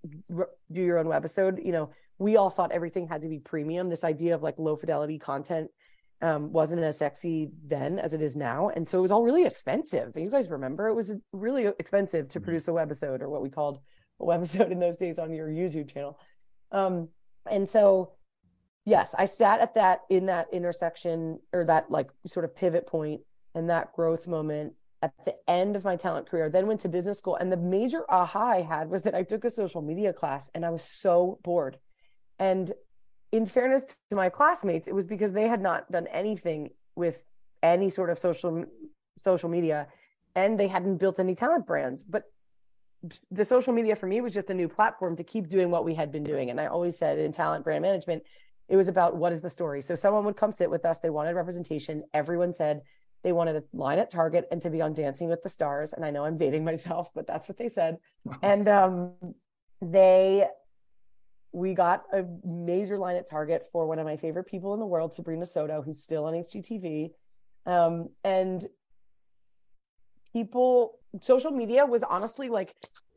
[0.71, 3.89] do your own webisode you know we all thought everything had to be premium.
[3.89, 5.71] This idea of like low fidelity content
[6.21, 8.69] um, wasn't as sexy then as it is now.
[8.69, 10.11] And so it was all really expensive.
[10.15, 10.89] You guys remember?
[10.89, 12.43] It was really expensive to mm-hmm.
[12.43, 13.79] produce a webisode or what we called
[14.19, 16.19] a webisode in those days on your youtube channel.
[16.71, 17.07] Um,
[17.49, 18.11] and so
[18.85, 23.21] yes i sat at that in that intersection or that like sort of pivot point
[23.53, 27.17] and that growth moment at the end of my talent career, then went to business
[27.17, 27.35] school.
[27.35, 30.65] And the major aha I had was that I took a social media class and
[30.65, 31.79] I was so bored.
[32.37, 32.73] And
[33.31, 37.23] in fairness to my classmates, it was because they had not done anything with
[37.61, 38.65] any sort of social
[39.17, 39.87] social media
[40.35, 42.03] and they hadn't built any talent brands.
[42.03, 42.23] But
[43.31, 45.95] the social media for me was just a new platform to keep doing what we
[45.95, 46.49] had been doing.
[46.49, 48.23] And I always said in talent brand management,
[48.67, 49.81] it was about what is the story.
[49.81, 52.03] So someone would come sit with us, they wanted representation.
[52.13, 52.81] Everyone said,
[53.23, 55.93] they wanted a line at Target and to be on Dancing with the Stars.
[55.93, 57.97] And I know I'm dating myself, but that's what they said.
[58.41, 59.13] and um,
[59.81, 60.47] they,
[61.51, 64.85] we got a major line at Target for one of my favorite people in the
[64.85, 67.11] world, Sabrina Soto, who's still on HGTV.
[67.65, 68.65] Um, and
[70.31, 72.75] people, social media was honestly like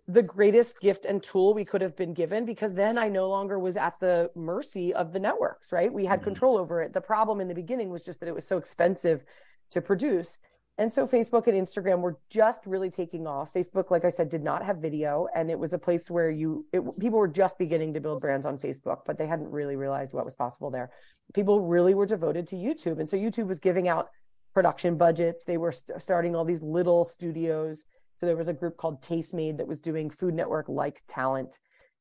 [0.08, 3.58] the greatest gift and tool we could have been given because then I no longer
[3.58, 5.92] was at the mercy of the networks, right?
[5.92, 6.30] We had mm-hmm.
[6.30, 6.92] control over it.
[6.92, 9.24] The problem in the beginning was just that it was so expensive
[9.72, 10.38] to produce.
[10.78, 13.52] And so Facebook and Instagram were just really taking off.
[13.52, 16.66] Facebook, like I said, did not have video, and it was a place where you
[16.72, 20.14] it, people were just beginning to build brands on Facebook, but they hadn't really realized
[20.14, 20.90] what was possible there.
[21.34, 24.08] People really were devoted to YouTube, and so YouTube was giving out
[24.54, 25.44] production budgets.
[25.44, 27.84] They were st- starting all these little studios.
[28.18, 31.58] So there was a group called Tastemade that was doing Food Network like talent,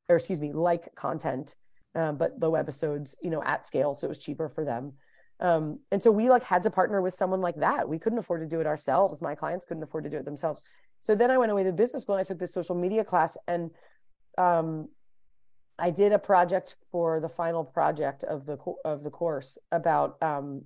[0.07, 1.55] or excuse me, like content,
[1.93, 4.93] um, but low episodes, you know, at scale, so it was cheaper for them.
[5.41, 7.89] Um, and so we like had to partner with someone like that.
[7.89, 9.21] We couldn't afford to do it ourselves.
[9.21, 10.61] My clients couldn't afford to do it themselves.
[11.01, 13.35] So then I went away to business school and I took this social media class
[13.47, 13.71] and
[14.37, 14.87] um,
[15.79, 20.65] I did a project for the final project of the of the course about um,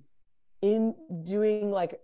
[0.60, 1.98] in doing like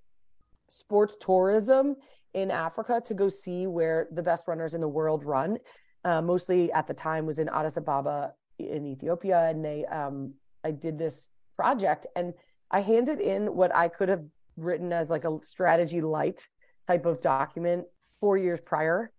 [0.71, 1.97] sports tourism
[2.33, 5.59] in Africa to go see where the best runners in the world run.
[6.05, 10.33] Uh, mostly at the time was in Addis Ababa in Ethiopia, and they um,
[10.65, 12.33] I did this project and
[12.73, 14.25] I handed in what I could have
[14.57, 16.49] written as like a strategy light
[16.87, 17.85] type of document
[18.19, 19.13] four years prior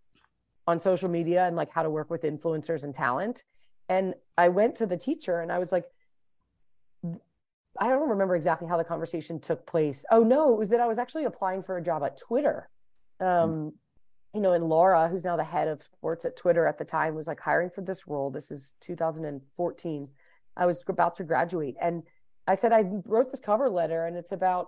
[0.65, 3.43] on social media and like how to work with influencers and talent.
[3.89, 5.85] And I went to the teacher and I was like,
[7.79, 10.05] I don't remember exactly how the conversation took place.
[10.11, 12.69] Oh no, it was that I was actually applying for a job at Twitter.
[13.19, 13.73] Um, mm.
[14.35, 17.13] You know, and Laura, who's now the head of sports at Twitter at the time,
[17.13, 18.31] was like hiring for this role.
[18.31, 20.07] This is 2014.
[20.55, 22.03] I was about to graduate, and
[22.47, 24.67] I said I wrote this cover letter and it's about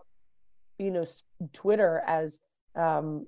[0.78, 1.06] you know
[1.54, 2.42] Twitter as
[2.76, 3.28] um,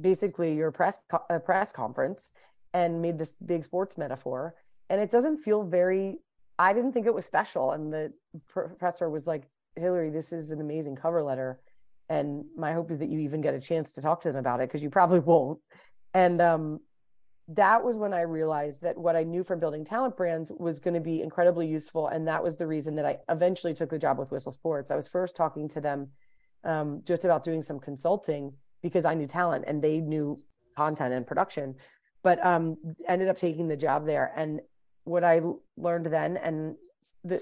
[0.00, 2.30] basically your press co- press conference
[2.74, 4.54] and made this big sports metaphor.
[4.88, 6.18] And it doesn't feel very
[6.58, 7.72] I didn't think it was special.
[7.72, 8.12] And the
[8.48, 9.44] professor was like
[9.76, 11.60] Hilary this is an amazing cover letter.
[12.08, 14.60] And my hope is that you even get a chance to talk to them about
[14.60, 15.60] it because you probably won't.
[16.14, 16.80] And um,
[17.56, 20.94] that was when I realized that what I knew from building talent brands was going
[20.94, 22.08] to be incredibly useful.
[22.08, 24.90] And that was the reason that I eventually took the job with Whistle Sports.
[24.90, 26.08] I was first talking to them
[26.64, 30.40] um, just about doing some consulting because I knew talent and they knew
[30.76, 31.74] content and production,
[32.22, 32.76] but um,
[33.08, 34.32] ended up taking the job there.
[34.36, 34.60] And
[35.04, 35.40] what I
[35.76, 36.76] learned then and
[37.24, 37.40] the,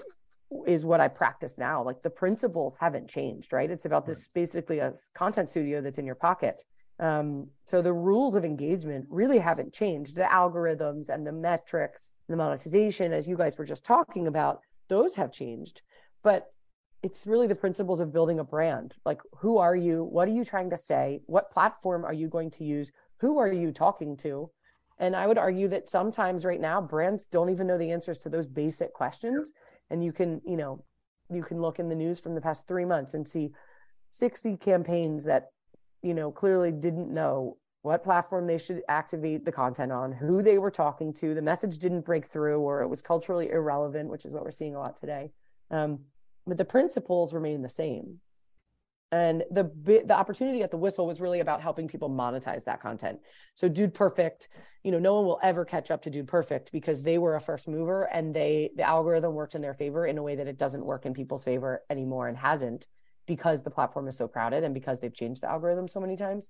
[0.67, 1.83] is what I practice now.
[1.83, 3.69] Like the principles haven't changed, right?
[3.69, 6.63] It's about this basically a content studio that's in your pocket
[7.01, 10.15] um, so the rules of engagement really haven't changed.
[10.15, 15.15] The algorithms and the metrics, the monetization, as you guys were just talking about, those
[15.15, 15.81] have changed.
[16.23, 16.53] But
[17.01, 18.93] it's really the principles of building a brand.
[19.03, 20.03] Like, who are you?
[20.03, 21.21] What are you trying to say?
[21.25, 22.91] What platform are you going to use?
[23.21, 24.51] Who are you talking to?
[24.99, 28.29] And I would argue that sometimes right now, brands don't even know the answers to
[28.29, 29.53] those basic questions.
[29.89, 30.85] And you can, you know,
[31.31, 33.49] you can look in the news from the past three months and see
[34.11, 35.47] 60 campaigns that
[36.01, 40.57] you know, clearly didn't know what platform they should activate the content on, who they
[40.57, 41.33] were talking to.
[41.33, 44.75] The message didn't break through, or it was culturally irrelevant, which is what we're seeing
[44.75, 45.31] a lot today.
[45.71, 46.01] Um,
[46.45, 48.19] but the principles remain the same.
[49.13, 49.69] And the
[50.05, 53.19] the opportunity at the whistle was really about helping people monetize that content.
[53.55, 54.47] So Dude Perfect,
[54.83, 57.41] you know, no one will ever catch up to Dude Perfect because they were a
[57.41, 60.57] first mover and they the algorithm worked in their favor in a way that it
[60.57, 62.87] doesn't work in people's favor anymore and hasn't
[63.35, 66.49] because the platform is so crowded and because they've changed the algorithm so many times.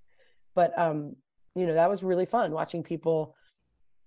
[0.56, 1.16] But um,
[1.54, 3.36] you know, that was really fun watching people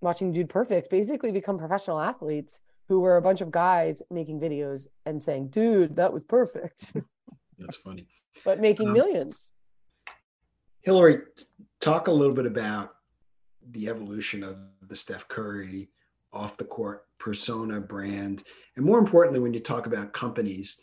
[0.01, 4.89] watching Dude Perfect basically become professional athletes who were a bunch of guys making videos
[5.07, 6.93] and saying, "Dude, that was perfect."
[7.59, 8.09] That's funny.
[8.45, 9.53] but making um, millions.
[10.81, 11.19] Hilary,
[11.81, 12.97] talk a little bit about
[13.71, 14.57] the evolution of
[14.89, 15.89] the Steph Curry
[16.33, 18.43] off the court persona brand,
[18.75, 20.81] and more importantly, when you talk about companies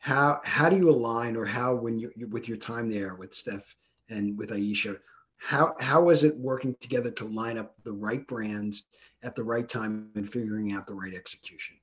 [0.00, 3.74] how how do you align or how when you with your time there with Steph
[4.08, 4.96] and with Ayesha
[5.40, 8.84] how how was it working together to line up the right brands
[9.22, 11.76] at the right time and figuring out the right execution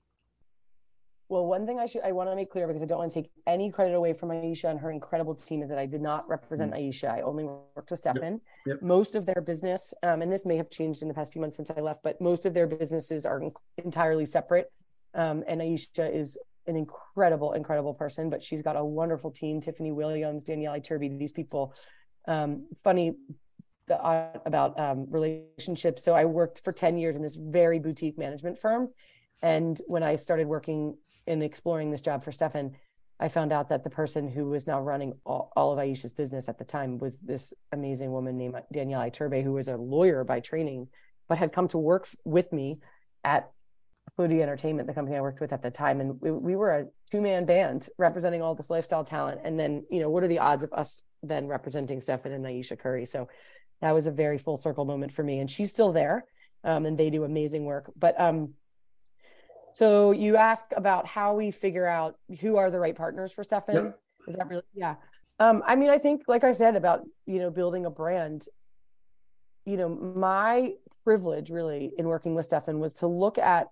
[1.28, 3.22] well one thing i should i want to make clear because i don't want to
[3.22, 6.28] take any credit away from ayesha and her incredible team is that i did not
[6.30, 6.86] represent mm-hmm.
[6.86, 8.34] ayesha i only worked with stephen
[8.68, 8.76] yep.
[8.76, 8.82] Yep.
[8.84, 11.58] most of their business um, and this may have changed in the past few months
[11.58, 13.42] since i left but most of their businesses are
[13.84, 14.72] entirely separate
[15.16, 19.62] um, and ayesha is an incredible, incredible person, but she's got a wonderful team.
[19.62, 21.74] Tiffany Williams, Danielle Iturbi, these people.
[22.28, 23.16] Um, funny
[23.88, 23.96] the,
[24.46, 26.04] about um, relationships.
[26.04, 28.90] So I worked for 10 years in this very boutique management firm.
[29.42, 32.76] And when I started working in exploring this job for Stephen,
[33.20, 36.48] I found out that the person who was now running all, all of Ayesha's business
[36.48, 40.40] at the time was this amazing woman named Danielle Iturbe, who was a lawyer by
[40.40, 40.88] training,
[41.28, 42.80] but had come to work with me
[43.24, 43.52] at
[44.18, 46.86] Fluidity Entertainment, the company I worked with at the time, and we, we were a
[47.10, 49.42] two man band representing all this lifestyle talent.
[49.46, 52.76] And then, you know, what are the odds of us then representing Stephen and Ayesha
[52.76, 53.06] Curry?
[53.06, 53.30] So
[53.82, 55.40] that was a very full circle moment for me.
[55.40, 56.26] And she's still there,
[56.64, 57.92] um, and they do amazing work.
[57.96, 58.56] But um,
[59.74, 63.76] so you ask about how we figure out who are the right partners for Stephen.
[63.76, 64.00] Yep.
[64.28, 64.96] Is that really yeah?
[65.40, 68.46] Um, I mean, I think, like I said, about you know building a brand.
[69.66, 73.68] You know, my privilege really in working with Stephen was to look at,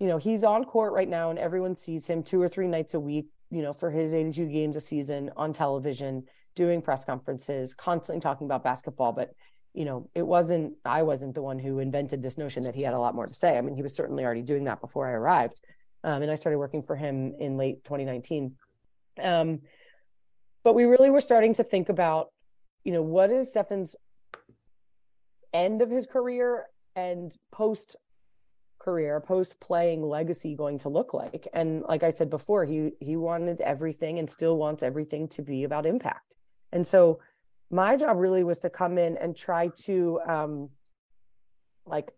[0.00, 2.94] you know, he's on court right now, and everyone sees him two or three nights
[2.94, 3.26] a week.
[3.50, 8.46] You know, for his 82 games a season on television, doing press conferences, constantly talking
[8.46, 9.12] about basketball.
[9.12, 9.30] But
[9.74, 10.74] you know, it wasn't.
[10.84, 13.34] I wasn't the one who invented this notion that he had a lot more to
[13.34, 13.58] say.
[13.58, 15.60] I mean, he was certainly already doing that before I arrived,
[16.02, 18.56] um, and I started working for him in late 2019.
[19.22, 19.60] Um,
[20.64, 22.28] but we really were starting to think about
[22.84, 23.96] you know what is stephen's
[25.52, 27.96] end of his career and post
[28.80, 31.46] career post playing legacy going to look like.
[31.52, 35.64] And like i said before he he wanted everything and still wants everything to be
[35.64, 36.34] about impact.
[36.72, 37.20] And so
[37.70, 40.70] my job really was to come in and try to um
[41.86, 42.10] like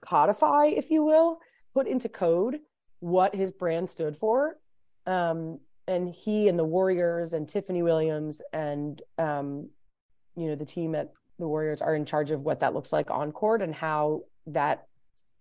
[0.00, 1.40] codify if you will
[1.74, 2.60] put into code
[3.00, 4.58] what his brand stood for.
[5.06, 9.70] Um and he and the Warriors and Tiffany Williams and um,
[10.36, 13.10] you know the team at the Warriors are in charge of what that looks like
[13.10, 14.87] on court and how that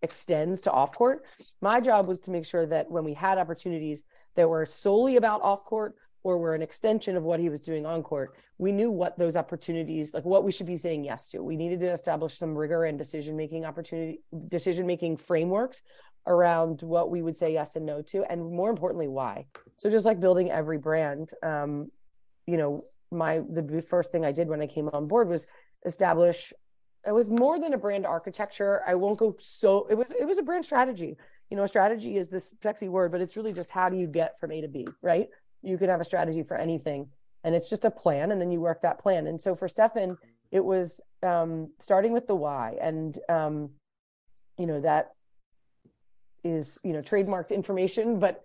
[0.01, 1.23] extends to off court.
[1.61, 4.03] My job was to make sure that when we had opportunities
[4.35, 7.85] that were solely about off court or were an extension of what he was doing
[7.85, 11.43] on court, we knew what those opportunities, like what we should be saying yes to.
[11.43, 15.81] We needed to establish some rigor and decision making opportunity, decision making frameworks
[16.25, 19.45] around what we would say yes and no to, and more importantly, why.
[19.77, 21.91] So just like building every brand, um,
[22.45, 25.47] you know, my the first thing I did when I came on board was
[25.85, 26.53] establish.
[27.07, 28.81] It was more than a brand architecture.
[28.85, 29.87] I won't go so.
[29.89, 31.15] It was it was a brand strategy.
[31.49, 34.07] You know, a strategy is this sexy word, but it's really just how do you
[34.07, 35.29] get from A to B, right?
[35.61, 37.07] You can have a strategy for anything,
[37.45, 39.27] and it's just a plan, and then you work that plan.
[39.27, 40.17] And so for Stephen,
[40.51, 43.69] it was um, starting with the why, and um,
[44.57, 45.11] you know that
[46.43, 48.41] is you know trademarked information but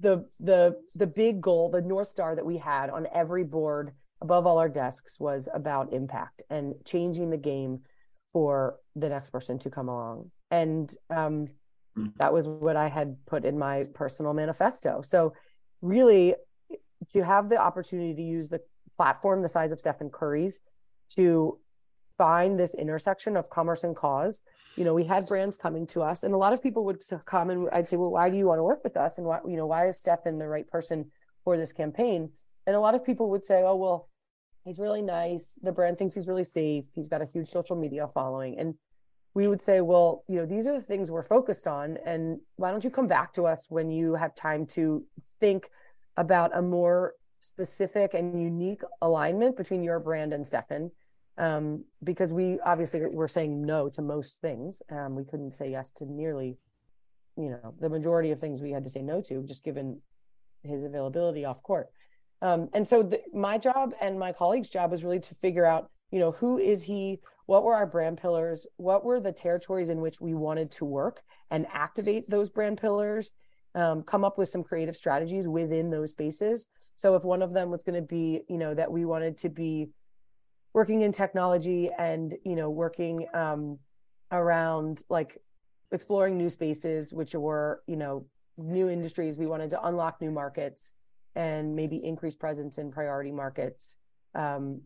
[0.00, 4.46] the the the big goal the north star that we had on every board above
[4.46, 7.80] all our desks was about impact and changing the game
[8.34, 10.30] for the next person to come along.
[10.50, 11.48] And um,
[11.96, 12.12] mm.
[12.18, 15.00] that was what i had put in my personal manifesto.
[15.00, 15.32] So
[15.80, 16.34] really
[17.12, 18.60] to have the opportunity to use the
[18.96, 20.60] platform the size of stephen curry's
[21.08, 21.58] to
[22.16, 24.40] find this intersection of commerce and cause
[24.76, 27.50] you know we had brands coming to us and a lot of people would come
[27.50, 29.18] and i'd say well why do you want to work with us?
[29.18, 31.10] And why you know why is stephen the right person
[31.44, 32.30] for this campaign?
[32.66, 34.08] And a lot of people would say oh well
[34.64, 35.58] he's really nice.
[35.62, 36.84] The brand thinks he's really safe.
[36.94, 38.58] He's got a huge social media following.
[38.58, 38.74] And
[39.34, 41.98] we would say well you know these are the things we're focused on.
[42.04, 45.04] And why don't you come back to us when you have time to
[45.40, 45.68] think
[46.16, 50.90] about a more specific and unique alignment between your brand and stephen?
[51.36, 54.82] Um, because we obviously were saying no to most things.
[54.88, 56.58] Um, we couldn't say yes to nearly,
[57.36, 60.00] you know, the majority of things we had to say no to, just given
[60.62, 61.88] his availability off court.
[62.44, 65.90] Um, and so the, my job and my colleagues' job was really to figure out,
[66.10, 67.20] you know, who is he?
[67.46, 68.66] What were our brand pillars?
[68.76, 73.32] What were the territories in which we wanted to work and activate those brand pillars?
[73.74, 76.66] Um, come up with some creative strategies within those spaces.
[76.94, 79.48] So if one of them was going to be, you know, that we wanted to
[79.48, 79.88] be
[80.74, 83.78] working in technology and you know working um,
[84.32, 85.38] around like
[85.92, 88.26] exploring new spaces which were you know
[88.58, 90.92] new industries we wanted to unlock new markets
[91.34, 93.96] and maybe increase presence in priority markets
[94.34, 94.80] um,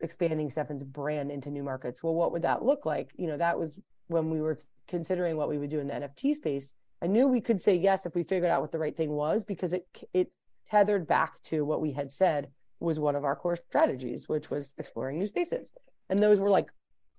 [0.00, 3.58] expanding stephen's brand into new markets well what would that look like you know that
[3.58, 7.26] was when we were considering what we would do in the nft space i knew
[7.26, 9.86] we could say yes if we figured out what the right thing was because it
[10.14, 10.30] it
[10.70, 12.48] tethered back to what we had said
[12.80, 15.72] was one of our core strategies, which was exploring new spaces.
[16.08, 16.70] And those were like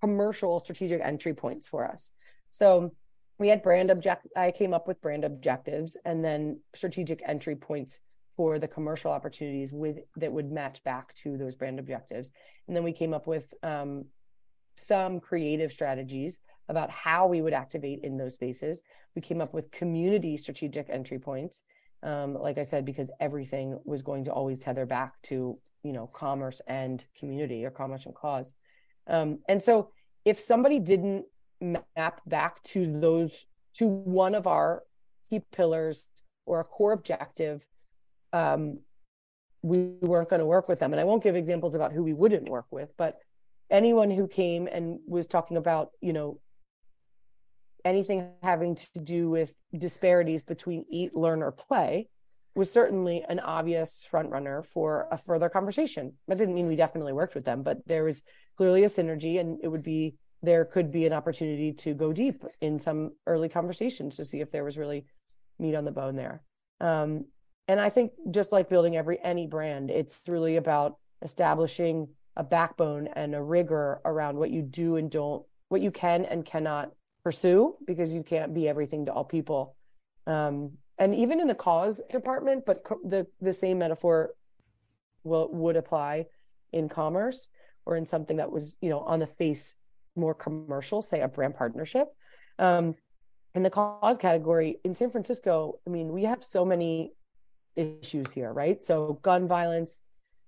[0.02, 2.12] commercial strategic entry points for us.
[2.52, 2.94] So
[3.38, 8.00] we had brand object I came up with brand objectives and then strategic entry points
[8.40, 12.32] for the commercial opportunities with that would match back to those brand objectives.
[12.68, 14.06] And then we came up with um,
[14.78, 18.82] some creative strategies about how we would activate in those spaces.
[19.14, 21.64] We came up with community strategic entry points
[22.02, 26.08] um, like I said, because everything was going to always tether back to you know
[26.08, 28.54] commerce and community or commerce and cause.
[29.08, 29.90] Um, and so,
[30.24, 31.26] if somebody didn't
[31.60, 34.84] map back to those to one of our
[35.30, 36.06] key pillars
[36.46, 37.66] or a core objective,
[38.34, 38.80] um,
[39.62, 40.94] we weren't going to work with them.
[40.94, 43.18] And I won't give examples about who we wouldn't work with, but
[43.70, 46.40] anyone who came and was talking about you know
[47.86, 52.10] anything having to do with disparities between eat, learn, or play
[52.56, 56.14] was certainly an obvious front runner for a further conversation.
[56.28, 58.22] That didn't mean we definitely worked with them, but there was
[58.58, 62.44] clearly a synergy, and it would be there could be an opportunity to go deep
[62.62, 65.06] in some early conversations to see if there was really
[65.58, 66.42] meat on the bone there.
[66.80, 67.26] Um,
[67.70, 73.08] and I think just like building every any brand, it's really about establishing a backbone
[73.16, 76.92] and a rigor around what you do and don't, what you can and cannot
[77.24, 79.76] pursue, because you can't be everything to all people.
[80.26, 84.32] Um, and even in the cause department, but co- the the same metaphor
[85.24, 86.26] will would apply
[86.74, 87.50] in commerce
[87.86, 89.76] or in something that was you know on the face
[90.16, 92.08] more commercial, say a brand partnership.
[92.58, 92.96] Um,
[93.54, 97.14] in the cause category in San Francisco, I mean, we have so many
[97.80, 98.82] issues here, right?
[98.84, 99.98] So gun violence,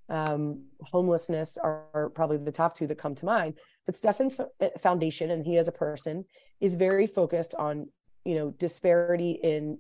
[0.10, 3.56] um, homelessness are, probably the top two that come to mind.
[3.86, 6.26] But Stephen's eh, foundation, and he as a person,
[6.60, 7.88] is very focused on
[8.26, 9.80] you know disparity in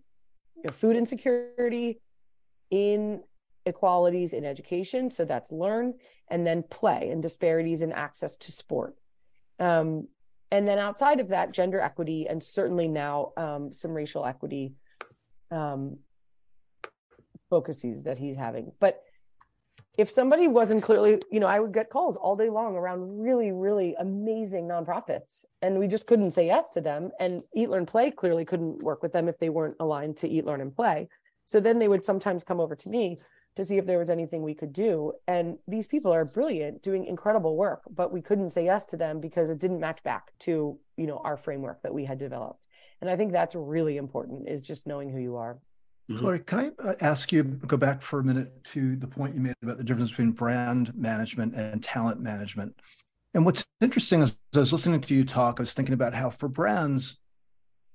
[0.55, 2.01] you know, food insecurity,
[2.69, 3.21] in
[3.65, 5.11] inequalities in education.
[5.11, 5.93] So that's learn,
[6.29, 8.95] and then play and disparities in access to sport.
[9.59, 10.07] Um,
[10.51, 14.73] and then outside of that, gender equity, and certainly now um, some racial equity
[15.51, 15.97] um,
[17.51, 18.71] focuses that he's having.
[18.79, 19.03] But
[19.97, 23.51] if somebody wasn't clearly, you know, I would get calls all day long around really,
[23.51, 27.11] really amazing nonprofits, and we just couldn't say yes to them.
[27.19, 30.45] And Eat, Learn, Play clearly couldn't work with them if they weren't aligned to Eat,
[30.45, 31.09] Learn, and Play.
[31.45, 33.19] So then they would sometimes come over to me
[33.57, 35.11] to see if there was anything we could do.
[35.27, 39.19] And these people are brilliant, doing incredible work, but we couldn't say yes to them
[39.19, 42.65] because it didn't match back to, you know, our framework that we had developed.
[43.01, 45.59] And I think that's really important is just knowing who you are.
[46.11, 46.43] Mm-hmm.
[46.43, 49.55] can I uh, ask you go back for a minute to the point you made
[49.63, 52.75] about the difference between brand management and talent management?
[53.33, 56.29] And what's interesting is I was listening to you talk, I was thinking about how
[56.29, 57.17] for brands,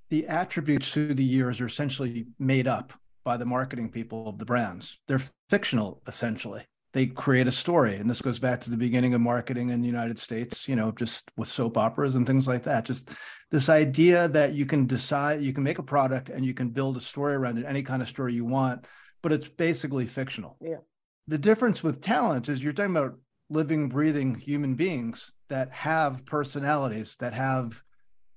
[0.09, 2.93] the attributes through the years are essentially made up
[3.25, 4.99] by the marketing people of the brands.
[5.09, 6.65] They're fictional, essentially.
[6.97, 7.97] They create a story.
[7.97, 10.91] And this goes back to the beginning of marketing in the United States, you know,
[10.93, 12.87] just with soap operas and things like that.
[12.87, 13.11] Just
[13.51, 16.97] this idea that you can decide, you can make a product and you can build
[16.97, 18.87] a story around it, any kind of story you want,
[19.23, 20.57] but it's basically fictional.
[20.59, 20.79] Yeah.
[21.29, 23.19] The difference with talent is you're talking about
[23.51, 27.79] living, breathing human beings that have personalities, that have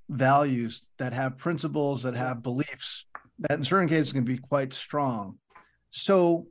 [0.10, 3.06] values, that have principles, that have beliefs
[3.40, 5.38] that in certain cases can be quite strong.
[5.92, 6.48] So,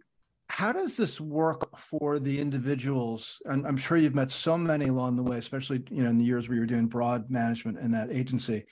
[0.48, 3.40] how does this work for the individuals?
[3.44, 6.24] And I'm sure you've met so many along the way, especially you know in the
[6.24, 8.64] years where you're doing broad management in that agency,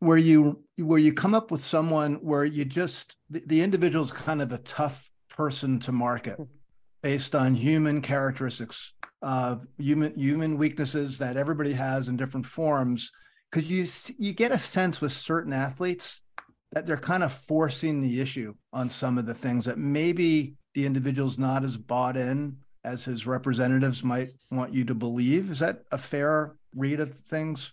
[0.00, 4.12] where you where you come up with someone where you just the, the individual is
[4.12, 6.38] kind of a tough person to market
[7.02, 8.92] based on human characteristics,
[9.22, 13.12] uh, human human weaknesses that everybody has in different forms.
[13.50, 13.86] Because you
[14.18, 16.20] you get a sense with certain athletes
[16.72, 20.86] that they're kind of forcing the issue on some of the things that maybe the
[20.86, 25.50] individual's not as bought in as his representatives might want you to believe.
[25.50, 27.72] Is that a fair read of things?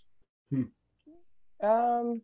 [0.50, 0.64] Hmm.
[1.62, 2.22] Um,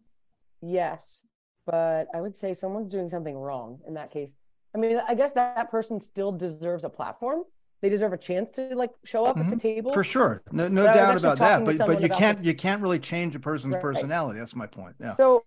[0.61, 1.25] yes,
[1.65, 4.35] but I would say someone's doing something wrong in that case.
[4.73, 7.43] I mean, I guess that, that person still deserves a platform.
[7.81, 9.41] They deserve a chance to like show up mm-hmm.
[9.41, 9.75] at the mm-hmm.
[9.75, 9.93] table.
[9.93, 10.41] For sure.
[10.51, 11.63] No, no doubt about that.
[11.63, 12.47] But but you can't this.
[12.47, 13.81] you can't really change a person's right.
[13.81, 14.39] personality.
[14.39, 14.95] That's my point.
[14.99, 15.13] Yeah.
[15.13, 15.43] So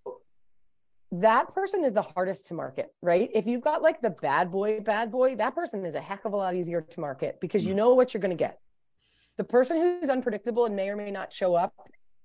[1.11, 3.29] that person is the hardest to market, right?
[3.33, 6.33] If you've got like the bad boy, bad boy, that person is a heck of
[6.33, 7.77] a lot easier to market because you mm.
[7.77, 8.59] know what you're going to get.
[9.37, 11.73] The person who's unpredictable and may or may not show up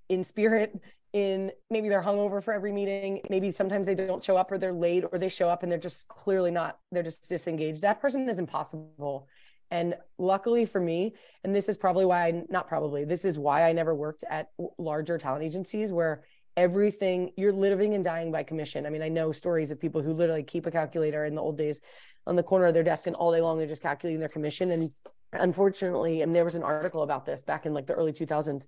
[0.07, 0.79] in spirit,
[1.11, 4.73] in maybe they're hungover for every meeting, maybe sometimes they don't show up or they're
[4.73, 7.81] late or they show up and they're just clearly not, they're just disengaged.
[7.81, 9.27] That person is impossible.
[9.69, 11.13] And luckily for me,
[11.43, 14.49] and this is probably why I, not probably, this is why I never worked at
[14.77, 16.23] larger talent agencies where
[16.57, 18.85] everything you're living and dying by commission.
[18.85, 21.57] I mean, I know stories of people who literally keep a calculator in the old
[21.57, 21.79] days
[22.25, 24.71] on the corner of their desk and all day long they're just calculating their commission.
[24.71, 24.91] And
[25.31, 28.65] unfortunately, and there was an article about this back in like the early 2000s.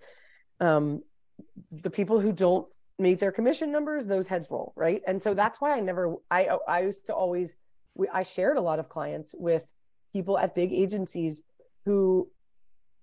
[0.60, 1.02] Um,
[1.72, 2.68] the people who don't
[3.00, 5.02] meet their commission numbers, those heads roll, right?
[5.08, 7.56] And so that's why I never, I I used to always,
[7.96, 9.66] we, I shared a lot of clients with
[10.14, 11.42] people at big agencies
[11.86, 12.30] who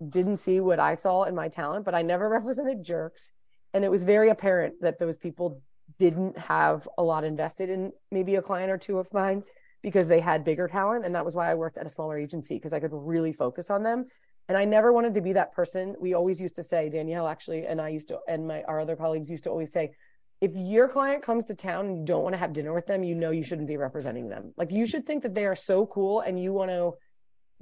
[0.06, 3.32] didn't see what I saw in my talent, but I never represented jerks
[3.76, 5.60] and it was very apparent that those people
[5.98, 9.44] didn't have a lot invested in maybe a client or two of mine
[9.82, 11.04] because they had bigger talent.
[11.04, 13.68] And that was why I worked at a smaller agency because I could really focus
[13.68, 14.06] on them.
[14.48, 15.94] And I never wanted to be that person.
[16.00, 18.96] We always used to say Danielle actually and I used to and my our other
[18.96, 19.92] colleagues used to always say
[20.40, 23.02] if your client comes to town and you don't want to have dinner with them
[23.02, 24.54] you know you shouldn't be representing them.
[24.56, 26.92] Like you should think that they are so cool and you want to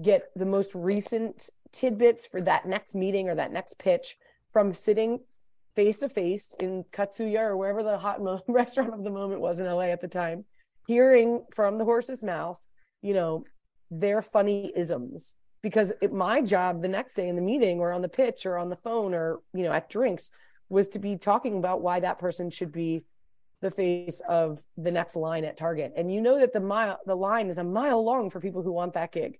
[0.01, 4.17] get the most recent tidbits for that next meeting or that next pitch
[4.53, 5.21] from sitting
[5.77, 9.59] face to face in Katsuya or wherever the hot mo- restaurant of the moment was
[9.59, 10.45] in LA at the time,
[10.87, 12.59] hearing from the horse's mouth,
[13.03, 13.45] you know,
[13.91, 15.35] their funny isms.
[15.63, 18.59] Because it, my job the next day in the meeting or on the pitch or
[18.59, 20.31] on the phone or, you know, at drinks
[20.69, 23.03] was to be talking about why that person should be
[23.63, 25.95] the face of the next line at Target.
[25.97, 28.73] And you know that the mile the line is a mile long for people who
[28.73, 29.39] want that gig.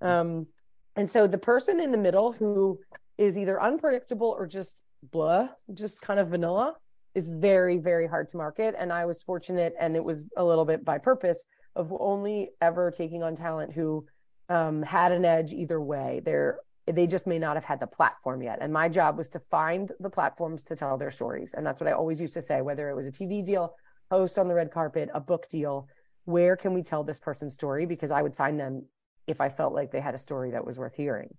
[0.00, 0.46] Um,
[0.94, 2.78] and so the person in the middle who
[3.18, 6.74] is either unpredictable or just blah, just kind of vanilla
[7.14, 8.74] is very, very hard to market.
[8.78, 11.44] And I was fortunate, and it was a little bit by purpose
[11.76, 14.06] of only ever taking on talent who
[14.48, 16.20] um, had an edge either way.
[16.24, 18.58] They're they just may not have had the platform yet.
[18.60, 21.54] And my job was to find the platforms to tell their stories.
[21.54, 23.74] And that's what I always used to say, whether it was a TV deal,
[24.10, 25.88] host on the red carpet, a book deal,
[26.24, 27.86] where can we tell this person's story?
[27.86, 28.84] Because I would sign them
[29.26, 31.34] if I felt like they had a story that was worth hearing.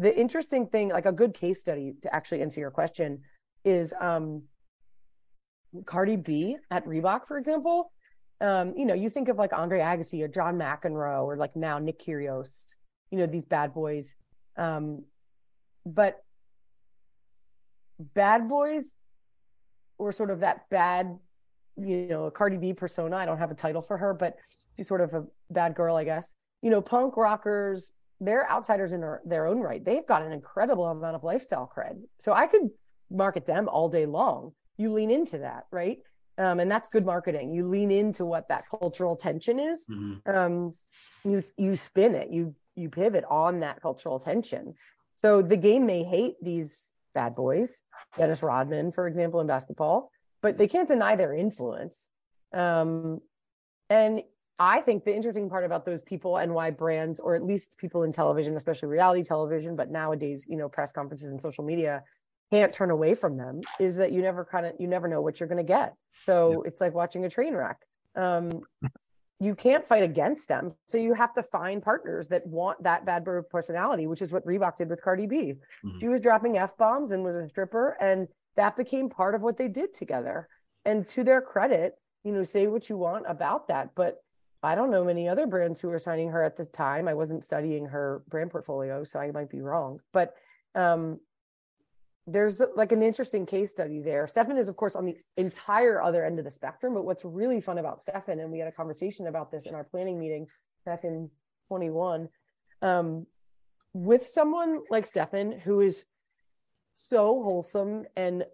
[0.00, 3.20] The interesting thing, like a good case study to actually answer your question,
[3.66, 4.44] is um,
[5.84, 7.92] Cardi B at Reebok, for example.
[8.40, 11.78] Um, you know, you think of like Andre Agassi or John McEnroe or like now
[11.78, 12.64] Nick Kyrgios,
[13.10, 14.14] you know, these bad boys.
[14.56, 15.04] Um,
[15.84, 16.24] but
[17.98, 18.94] bad boys
[19.98, 21.18] were sort of that bad,
[21.76, 23.16] you know, a Cardi B persona.
[23.16, 24.36] I don't have a title for her, but
[24.78, 26.32] she's sort of a bad girl, I guess
[26.62, 29.84] you know, punk rockers, they're outsiders in their, their own right.
[29.84, 32.02] They've got an incredible amount of lifestyle cred.
[32.18, 32.70] So I could
[33.10, 34.52] market them all day long.
[34.76, 35.98] You lean into that, right?
[36.38, 37.52] Um, and that's good marketing.
[37.52, 39.86] You lean into what that cultural tension is.
[39.86, 40.30] Mm-hmm.
[40.30, 40.72] Um,
[41.24, 42.30] you you spin it.
[42.30, 44.74] You you pivot on that cultural tension.
[45.16, 47.82] So the game may hate these bad boys,
[48.16, 50.10] Dennis Rodman, for example, in basketball,
[50.40, 52.08] but they can't deny their influence.
[52.54, 53.20] Um,
[53.90, 54.22] and
[54.60, 58.02] I think the interesting part about those people and why brands, or at least people
[58.02, 62.02] in television, especially reality television, but nowadays, you know, press conferences and social media
[62.52, 65.40] can't turn away from them is that you never kind of, you never know what
[65.40, 65.94] you're going to get.
[66.20, 66.68] So yeah.
[66.68, 67.78] it's like watching a train wreck.
[68.14, 68.60] Um,
[69.38, 70.72] you can't fight against them.
[70.88, 74.44] So you have to find partners that want that bad bird personality, which is what
[74.44, 75.54] Reebok did with Cardi B.
[75.82, 75.98] Mm-hmm.
[76.00, 79.56] She was dropping F bombs and was a stripper, and that became part of what
[79.56, 80.48] they did together.
[80.84, 81.94] And to their credit,
[82.24, 84.18] you know, say what you want about that, but
[84.62, 87.08] I don't know many other brands who were signing her at the time.
[87.08, 90.00] I wasn't studying her brand portfolio, so I might be wrong.
[90.12, 90.34] But
[90.74, 91.20] um,
[92.26, 94.26] there's like an interesting case study there.
[94.26, 96.92] Stephen is, of course, on the entire other end of the spectrum.
[96.92, 99.84] But what's really fun about Stephen, and we had a conversation about this in our
[99.84, 100.46] planning meeting
[100.84, 101.30] back in
[101.68, 102.28] 21,
[102.82, 103.26] um,
[103.94, 106.04] with someone like Stephen, who is
[106.94, 108.44] so wholesome and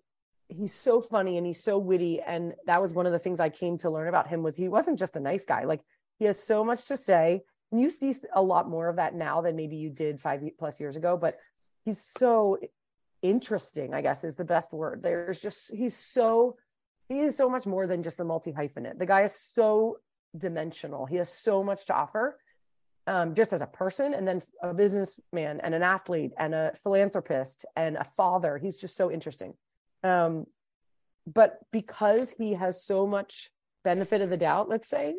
[0.49, 3.49] he's so funny and he's so witty and that was one of the things i
[3.49, 5.81] came to learn about him was he wasn't just a nice guy like
[6.19, 7.43] he has so much to say.
[7.73, 10.79] And you see a lot more of that now than maybe you did five plus
[10.79, 11.39] years ago, but
[11.85, 12.59] he's so
[13.23, 15.03] interesting, I guess is the best word.
[15.03, 16.57] There's just, he's so,
[17.09, 18.99] he is so much more than just a multi hyphenate.
[18.99, 19.99] The guy is so
[20.37, 21.07] dimensional.
[21.07, 22.39] He has so much to offer.
[23.09, 27.65] Um, just as a person and then a businessman and an athlete and a philanthropist
[27.77, 29.55] and a father he's just so interesting
[30.03, 30.47] um,
[31.25, 33.51] but because he has so much
[33.85, 35.15] benefit of the doubt let's say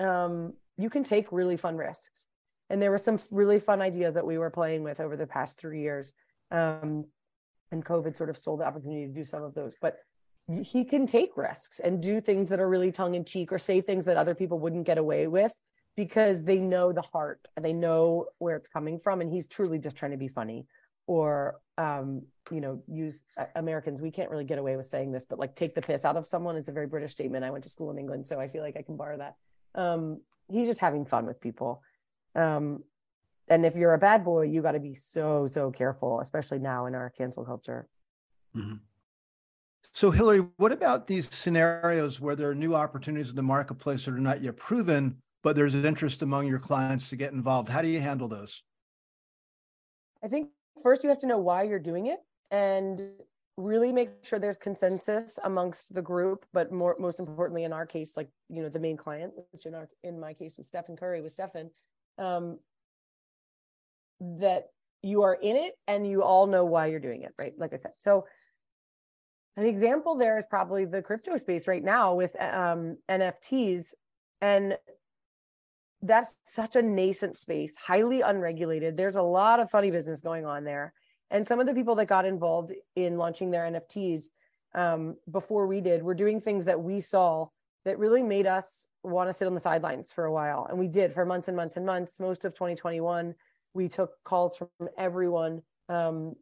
[0.00, 2.26] um, you can take really fun risks.
[2.70, 5.58] And there were some really fun ideas that we were playing with over the past
[5.58, 6.12] three years.
[6.50, 7.06] Um,
[7.70, 9.74] and COVID sort of stole the opportunity to do some of those.
[9.80, 9.98] But
[10.62, 13.80] he can take risks and do things that are really tongue in cheek or say
[13.80, 15.52] things that other people wouldn't get away with
[15.96, 19.20] because they know the heart and they know where it's coming from.
[19.20, 20.66] And he's truly just trying to be funny
[21.06, 24.02] or, um, you know, use uh, Americans.
[24.02, 26.26] We can't really get away with saying this, but like take the piss out of
[26.26, 27.44] someone is a very British statement.
[27.44, 29.36] I went to school in England, so I feel like I can borrow that
[29.74, 31.82] um, he's just having fun with people.
[32.34, 32.84] Um,
[33.48, 36.86] and if you're a bad boy, you got to be so so careful, especially now
[36.86, 37.88] in our cancel culture.
[38.56, 38.76] Mm-hmm.
[39.92, 44.14] So, Hilary, what about these scenarios where there are new opportunities in the marketplace that
[44.14, 47.68] are not yet proven, but there's an interest among your clients to get involved?
[47.68, 48.62] How do you handle those?
[50.22, 50.48] I think
[50.82, 52.20] first you have to know why you're doing it
[52.50, 53.02] and
[53.56, 58.16] really make sure there's consensus amongst the group but more most importantly in our case
[58.16, 61.20] like you know the main client which in our in my case with stephen curry
[61.20, 61.70] with stephen
[62.18, 62.58] um
[64.20, 64.70] that
[65.04, 67.52] you are in it and you all know why you're doing it right?
[67.58, 67.92] Like i said.
[67.98, 68.26] So
[69.56, 73.92] an example there is probably the crypto space right now with um nfts
[74.40, 74.76] and
[76.02, 78.96] that's such a nascent space highly unregulated.
[78.96, 80.92] There's a lot of funny business going on there
[81.34, 84.30] and some of the people that got involved in launching their nfts
[84.74, 87.46] um, before we did were doing things that we saw
[87.84, 90.66] that really made us want to sit on the sidelines for a while.
[90.68, 92.18] And we did for months and months and months.
[92.18, 93.34] Most of 2021
[93.74, 96.34] we took calls from everyone um,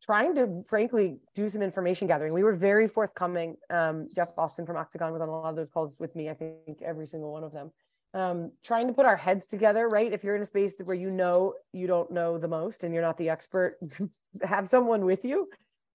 [0.00, 2.32] trying to frankly do some information gathering.
[2.32, 3.56] We were very forthcoming.
[3.68, 6.34] Um, jeff austin from octagon was on a lot of those calls with me i
[6.34, 7.70] think every single one of them.
[8.12, 10.12] Um, trying to put our heads together, right?
[10.12, 13.04] If you're in a space where you know you don't know the most and you're
[13.04, 13.78] not the expert,
[14.42, 15.48] have someone with you.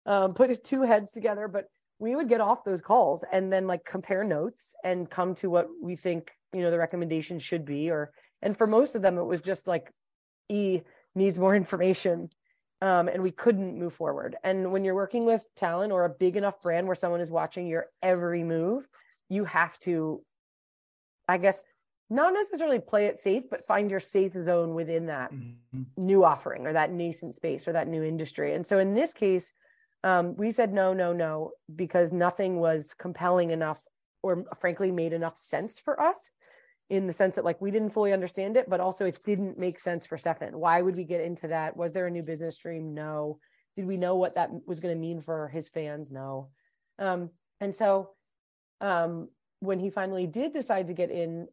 [0.06, 1.66] Um, put two heads together, but
[2.00, 5.68] we would get off those calls and then like compare notes and come to what
[5.82, 8.12] we think you know the recommendation should be or
[8.42, 9.92] and for most of them it was just like
[10.50, 10.82] e
[11.16, 12.30] needs more information
[12.82, 16.36] um, and we couldn't move forward and when you're working with talent or a big
[16.36, 18.88] enough brand where someone is watching your every move
[19.30, 20.22] you have to
[21.28, 21.62] i guess
[22.10, 25.84] not necessarily play it safe but find your safe zone within that mm-hmm.
[25.97, 29.53] new offering or that nascent space or that new industry and so in this case
[30.06, 33.80] um, we said no, no, no, because nothing was compelling enough
[34.22, 36.30] or frankly made enough sense for us
[36.91, 39.80] in the sense that like we didn't fully understand it, but also it didn't make
[39.80, 40.60] sense for Stephen.
[40.60, 41.76] Why would we get into that?
[41.76, 42.93] Was there a new business stream?
[42.93, 43.39] No.
[43.76, 46.12] Did we know what that was going to mean for his fans?
[46.12, 46.49] No.
[46.99, 48.12] Um, and so
[48.82, 49.30] um,
[49.60, 51.47] when he finally did decide to get in,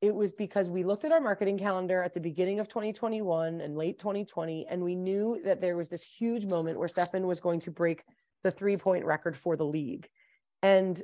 [0.00, 3.76] it was because we looked at our marketing calendar at the beginning of 2021 and
[3.76, 7.60] late 2020, and we knew that there was this huge moment where Stephen was going
[7.60, 8.04] to break
[8.44, 10.08] the three point record for the league.
[10.62, 11.02] And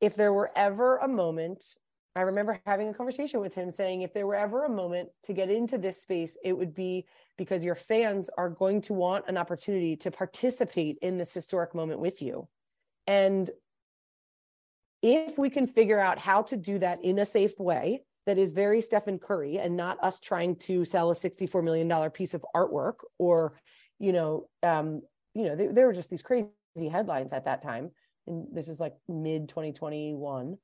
[0.00, 1.76] if there were ever a moment,
[2.14, 5.32] I remember having a conversation with him saying, if there were ever a moment to
[5.32, 9.36] get into this space, it would be because your fans are going to want an
[9.36, 12.46] opportunity to participate in this historic moment with you.
[13.06, 13.50] And
[15.02, 18.52] if we can figure out how to do that in a safe way that is
[18.52, 22.96] very Stephen Curry and not us trying to sell a $64 million piece of artwork
[23.18, 23.54] or,
[23.98, 25.02] you know, um,
[25.34, 26.50] you know, there, there were just these crazy
[26.90, 27.90] headlines at that time.
[28.26, 30.58] And this is like mid 2021.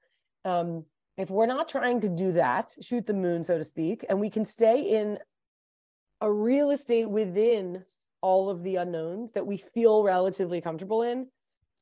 [0.45, 0.85] Um,
[1.16, 4.30] if we're not trying to do that, shoot the moon, so to speak, and we
[4.30, 5.18] can stay in
[6.20, 7.85] a real estate within
[8.20, 11.28] all of the unknowns that we feel relatively comfortable in,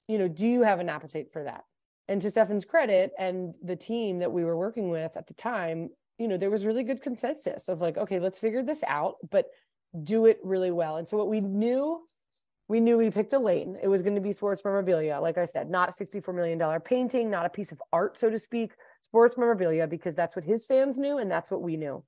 [0.06, 1.64] you know, do you have an appetite for that?
[2.08, 5.90] And to Stephen's credit and the team that we were working with at the time,
[6.18, 9.46] you know, there was really good consensus of like, okay, let's figure this out, but
[10.02, 10.96] do it really well.
[10.96, 12.00] And so what we knew,
[12.68, 13.78] we knew we picked a lane.
[13.82, 17.30] It was going to be sports memorabilia, like I said, not a $64 million painting,
[17.30, 18.72] not a piece of art, so to speak,
[19.02, 22.02] sports memorabilia, because that's what his fans knew and that's what we knew.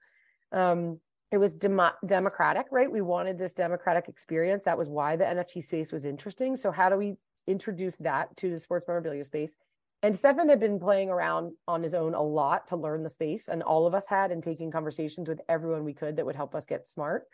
[0.53, 2.91] Um, it was dem- democratic, right?
[2.91, 4.65] We wanted this democratic experience.
[4.65, 6.57] That was why the NFT space was interesting.
[6.57, 7.17] So how do we
[7.47, 9.57] introduce that to the sports memorabilia space
[10.05, 13.49] and Stephen had been playing around on his own a lot to learn the space,
[13.49, 16.55] and all of us had, and taking conversations with everyone we could that would help
[16.55, 17.25] us get smart.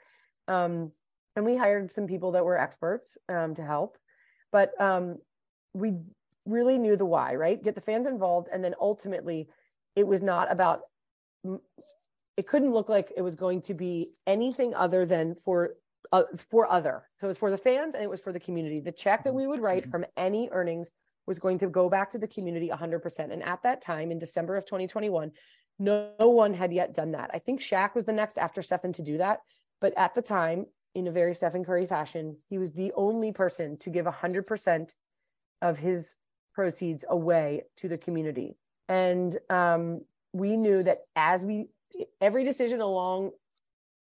[0.47, 0.93] Um,
[1.35, 3.99] and we hired some people that were experts um, to help,
[4.53, 5.19] but um,
[5.75, 5.95] we
[6.47, 7.61] really knew the why, right?
[7.61, 9.49] Get the fans involved, and then ultimately,
[9.97, 10.83] it was not about.
[12.37, 15.75] It couldn't look like it was going to be anything other than for
[16.13, 17.09] uh, for other.
[17.21, 18.79] So it was for the fans and it was for the community.
[18.79, 19.91] The check that we would write mm-hmm.
[19.91, 20.93] from any earnings
[21.31, 23.33] was going to go back to the community 100%.
[23.33, 25.31] And at that time, in December of 2021,
[25.79, 27.31] no, one had yet done that.
[27.33, 29.39] I think Shaq was the next after Stephen to do that.
[29.81, 30.67] But at the time,
[30.97, 34.91] in a very Stephen Curry fashion, he was the only person to give 100%
[35.63, 36.17] of his
[36.53, 38.57] proceeds away to the community.
[38.89, 40.01] And um,
[40.33, 41.69] we knew that as we,
[42.21, 43.31] every decision along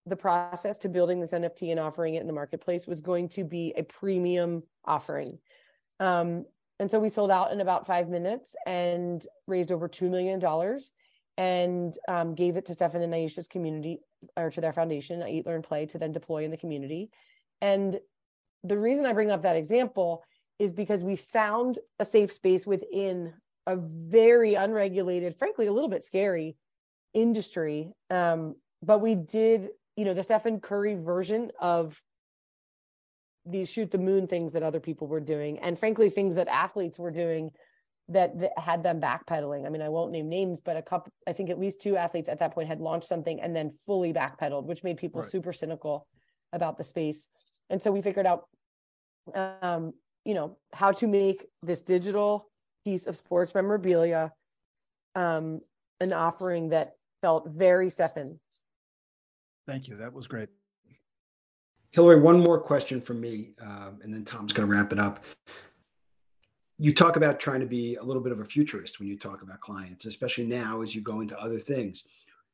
[0.07, 3.43] the process to building this NFT and offering it in the marketplace was going to
[3.43, 5.37] be a premium offering.
[5.99, 6.45] Um,
[6.79, 10.41] and so we sold out in about five minutes and raised over $2 million
[11.37, 13.99] and um, gave it to Stephen and Ayesha's community
[14.37, 17.09] or to their foundation, Eat, Learn, Play, to then deploy in the community.
[17.61, 17.99] And
[18.63, 20.23] the reason I bring up that example
[20.57, 23.33] is because we found a safe space within
[23.67, 26.57] a very unregulated, frankly, a little bit scary
[27.13, 27.93] industry.
[28.09, 32.01] Um, but we did, you know, the Stephen Curry version of
[33.51, 36.99] these shoot the moon things that other people were doing and frankly things that athletes
[36.99, 37.51] were doing
[38.07, 41.33] that, that, had them backpedaling i mean i won't name names but a couple i
[41.33, 44.65] think at least two athletes at that point had launched something and then fully backpedaled
[44.65, 45.31] which made people right.
[45.31, 46.07] super cynical
[46.53, 47.29] about the space
[47.69, 48.45] and so we figured out
[49.35, 49.93] um,
[50.25, 52.49] you know how to make this digital
[52.83, 54.31] piece of sports memorabilia
[55.15, 55.61] um,
[55.99, 58.39] an offering that felt very Stephen.
[59.67, 59.95] Thank you.
[59.97, 60.49] That was great.
[61.91, 65.23] Hilary, one more question from me, um, and then Tom's going to wrap it up.
[66.77, 69.41] You talk about trying to be a little bit of a futurist when you talk
[69.41, 72.05] about clients, especially now as you go into other things.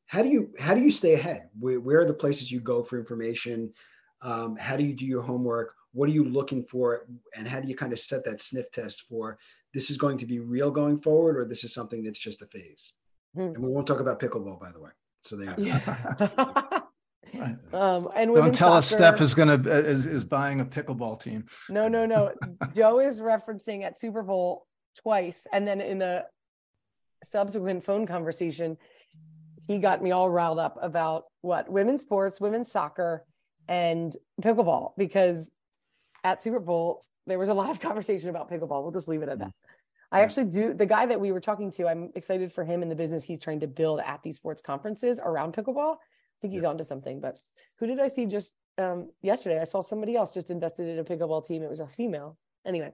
[0.08, 1.50] How do you how do you stay ahead?
[1.60, 3.74] Where, where are the places you go for information?
[4.22, 5.76] Um, how do you do your homework?
[5.94, 7.06] What are you looking for,
[7.36, 9.38] and how do you kind of set that sniff test for
[9.74, 12.48] this is going to be real going forward, or this is something that's just a
[12.48, 12.94] phase?
[13.36, 13.56] Mm-hmm.
[13.56, 14.92] And we won't talk about pickleball, by the way.
[15.22, 15.56] So there.
[15.58, 16.66] Yeah.
[17.46, 17.74] Right.
[17.74, 21.46] Um, and don't tell soccer, us Steph is gonna is, is buying a pickleball team.
[21.70, 22.34] No, no, no.
[22.76, 24.66] Joe is referencing at Super Bowl
[25.02, 26.24] twice, and then in a
[27.24, 28.78] subsequent phone conversation,
[29.68, 33.26] he got me all riled up about what women's sports, women's soccer,
[33.68, 35.52] and pickleball because
[36.24, 38.84] at Super Bowl there was a lot of conversation about pickleball.
[38.84, 39.52] We'll just leave it at that.
[40.12, 40.74] I actually do.
[40.74, 43.40] The guy that we were talking to, I'm excited for him and the business he's
[43.40, 45.98] trying to build at these sports conferences around pickleball.
[46.46, 46.70] Think he's yeah.
[46.70, 47.20] onto something.
[47.20, 47.40] But
[47.80, 49.60] who did I see just um, yesterday?
[49.60, 51.64] I saw somebody else just invested in a pickleball team.
[51.64, 52.38] It was a female.
[52.68, 52.92] Anyway,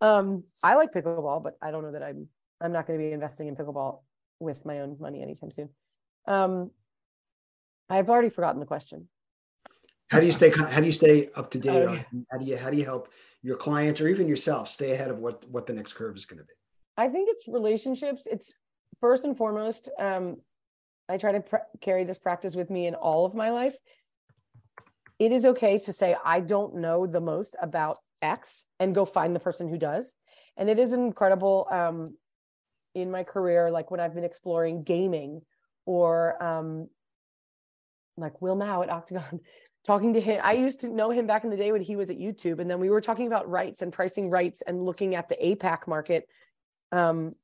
[0.00, 2.26] um, I like pickleball, but I don't know that I'm.
[2.60, 4.00] I'm not going to be investing in pickleball
[4.40, 5.68] with my own money anytime soon.
[6.26, 6.72] Um,
[7.88, 9.08] I've already forgotten the question.
[10.08, 10.50] How do you stay?
[10.50, 11.86] How do you stay up to date?
[11.86, 13.10] On, how do you how do you help
[13.42, 16.38] your clients or even yourself stay ahead of what what the next curve is going
[16.38, 16.54] to be?
[16.96, 18.26] I think it's relationships.
[18.28, 18.52] It's
[19.00, 19.88] first and foremost.
[20.00, 20.38] Um,
[21.08, 21.44] I try to
[21.80, 23.76] carry this practice with me in all of my life.
[25.18, 29.34] It is okay to say I don't know the most about X and go find
[29.34, 30.14] the person who does.
[30.56, 32.16] And it is incredible um,
[32.94, 35.42] in my career, like when I've been exploring gaming
[35.86, 36.88] or um,
[38.16, 39.40] like Will Mao at Octagon,
[39.86, 40.40] talking to him.
[40.44, 42.60] I used to know him back in the day when he was at YouTube.
[42.60, 45.88] And then we were talking about rights and pricing rights and looking at the APAC
[45.88, 46.28] market
[46.92, 47.34] um,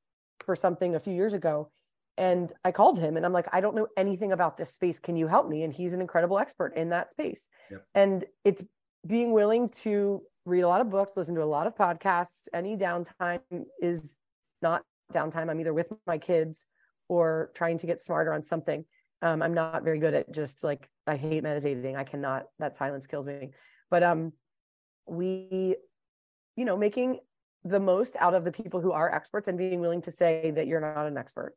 [0.45, 1.71] for something a few years ago.
[2.19, 4.99] And I called him and I'm like, I don't know anything about this space.
[4.99, 5.63] Can you help me?
[5.63, 7.49] And he's an incredible expert in that space.
[7.71, 7.85] Yep.
[7.95, 8.65] And it's
[9.07, 12.49] being willing to read a lot of books, listen to a lot of podcasts.
[12.53, 13.41] Any downtime
[13.81, 14.17] is
[14.61, 14.83] not
[15.15, 15.49] downtime.
[15.49, 16.67] I'm either with my kids
[17.09, 18.85] or trying to get smarter on something.
[19.23, 21.97] Um, I'm not very good at just like I hate meditating.
[21.97, 22.47] I cannot.
[22.59, 23.51] That silence kills me.
[23.91, 24.33] But um,
[25.07, 25.77] we,
[26.57, 27.21] you know, making
[27.65, 30.67] the most out of the people who are experts and being willing to say that
[30.67, 31.55] you're not an expert.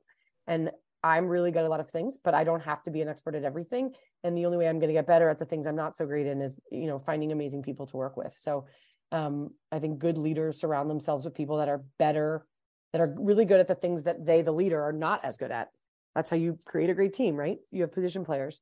[0.52, 0.70] And
[1.02, 3.08] I'm really good at a lot of things, but I don't have to be an
[3.08, 3.94] expert at everything.
[4.24, 6.06] And the only way I'm going to get better at the things I'm not so
[6.06, 8.36] great in is, you know, finding amazing people to work with.
[8.38, 8.66] So
[9.14, 12.46] um, I think good leaders surround themselves with people that are better,
[12.92, 15.52] that are really good at the things that they, the leader, are not as good
[15.52, 15.70] at.
[16.16, 17.58] That's how you create a great team, right?
[17.72, 18.60] You have position players.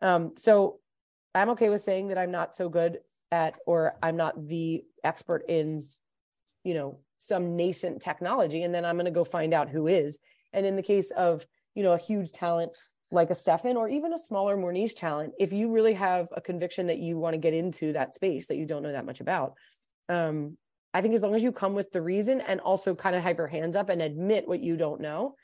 [0.00, 0.78] Um, so
[1.34, 3.00] I'm okay with saying that I'm not so good
[3.32, 5.82] at, or I'm not the expert in,
[6.62, 8.62] you know, some nascent technology.
[8.62, 10.18] And then I'm going to go find out who is.
[10.54, 11.44] And in the case of,
[11.74, 12.72] you know, a huge talent
[13.10, 16.40] like a Stephen or even a smaller, more niche talent, if you really have a
[16.40, 19.20] conviction that you want to get into that space that you don't know that much
[19.20, 19.54] about,
[20.08, 20.56] um,
[20.92, 23.36] I think as long as you come with the reason and also kind of have
[23.36, 25.34] your hands up and admit what you don't know,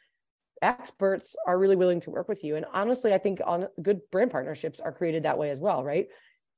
[0.62, 2.56] experts are really willing to work with you.
[2.56, 6.06] And honestly, I think on good brand partnerships are created that way as well, right?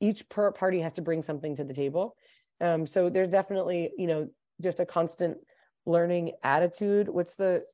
[0.00, 2.16] Each party has to bring something to the table.
[2.60, 4.28] Um, so there's definitely, you know,
[4.60, 5.38] just a constant
[5.86, 7.08] learning attitude.
[7.08, 7.64] What's the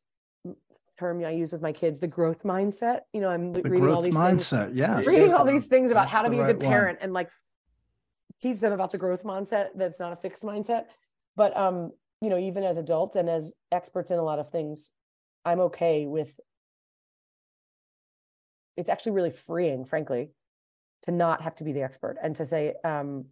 [0.99, 2.01] term I use with my kids?
[2.01, 3.01] The growth mindset.
[3.13, 4.71] You know, I'm the reading all these mindset.
[4.75, 7.05] Yeah, reading all these things about That's how to be a good parent one.
[7.05, 7.31] and like
[8.41, 9.69] teach them about the growth mindset.
[9.75, 10.87] That's not a fixed mindset,
[11.37, 14.91] but um, you know, even as adults and as experts in a lot of things,
[15.45, 16.39] I'm okay with
[18.77, 20.31] it's actually really freeing, frankly,
[21.03, 23.27] to not have to be the expert and to say, um,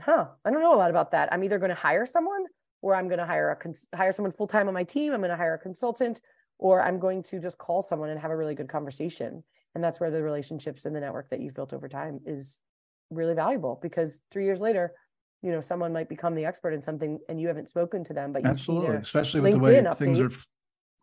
[0.00, 1.32] huh, I don't know a lot about that.
[1.32, 2.44] I'm either going to hire someone
[2.82, 5.12] or I'm going to hire a cons- hire someone full time on my team.
[5.12, 6.20] I'm going to hire a consultant
[6.58, 9.42] or I'm going to just call someone and have a really good conversation.
[9.74, 12.58] And that's where the relationships and the network that you've built over time is
[13.10, 14.92] really valuable because three years later,
[15.42, 18.32] you know, someone might become the expert in something and you haven't spoken to them,
[18.32, 19.94] but you absolutely, especially with LinkedIn the way update.
[19.96, 20.32] things are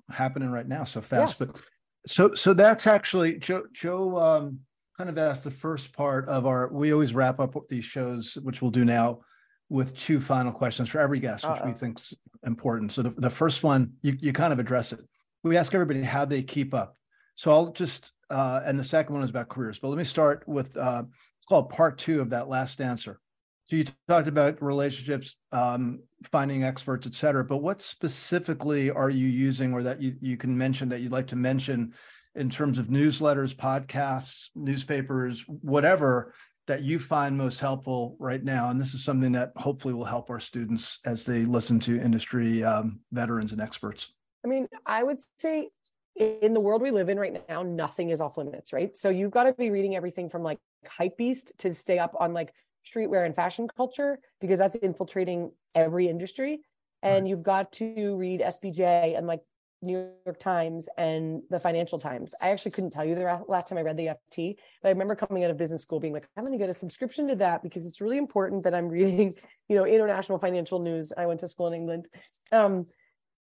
[0.09, 1.39] happening right now so fast.
[1.39, 1.47] Yeah.
[1.47, 1.61] But
[2.05, 4.59] so so that's actually Joe Joe um,
[4.97, 6.71] kind of asked the first part of our.
[6.71, 9.21] We always wrap up these shows, which we'll do now,
[9.69, 11.67] with two final questions for every guest, which Uh-oh.
[11.67, 12.13] we think is
[12.45, 12.91] important.
[12.91, 14.99] So the, the first one, you you kind of address it.
[15.45, 16.97] We ask everybody how they keep up.
[17.35, 19.77] So I'll just uh, and the second one is about careers.
[19.77, 21.03] But let me start with uh,
[21.37, 23.19] it's called part two of that last answer.
[23.65, 29.27] So you talked about relationships, um, finding experts, et cetera, but what specifically are you
[29.27, 31.93] using or that you, you can mention that you'd like to mention
[32.33, 36.33] in terms of newsletters, podcasts, newspapers, whatever
[36.65, 38.71] that you find most helpful right now?
[38.71, 42.63] And this is something that hopefully will help our students as they listen to industry
[42.63, 44.14] um, veterans and experts.
[44.45, 45.69] I mean, I would say
[46.15, 48.95] in the world we live in right now, nothing is off limits, right?
[48.95, 50.59] So you've got to be reading everything from like
[50.99, 52.53] Hypebeast to stay up on like
[52.85, 56.61] streetwear and fashion culture because that's infiltrating every industry.
[57.01, 57.29] And right.
[57.29, 59.41] you've got to read SBJ and like
[59.81, 62.35] New York Times and the Financial Times.
[62.39, 65.15] I actually couldn't tell you the last time I read the FT, but I remember
[65.15, 67.63] coming out of business school being like, I'm going to get a subscription to that
[67.63, 69.35] because it's really important that I'm reading,
[69.69, 71.11] you know, international financial news.
[71.17, 72.07] I went to school in England.
[72.51, 72.85] Um,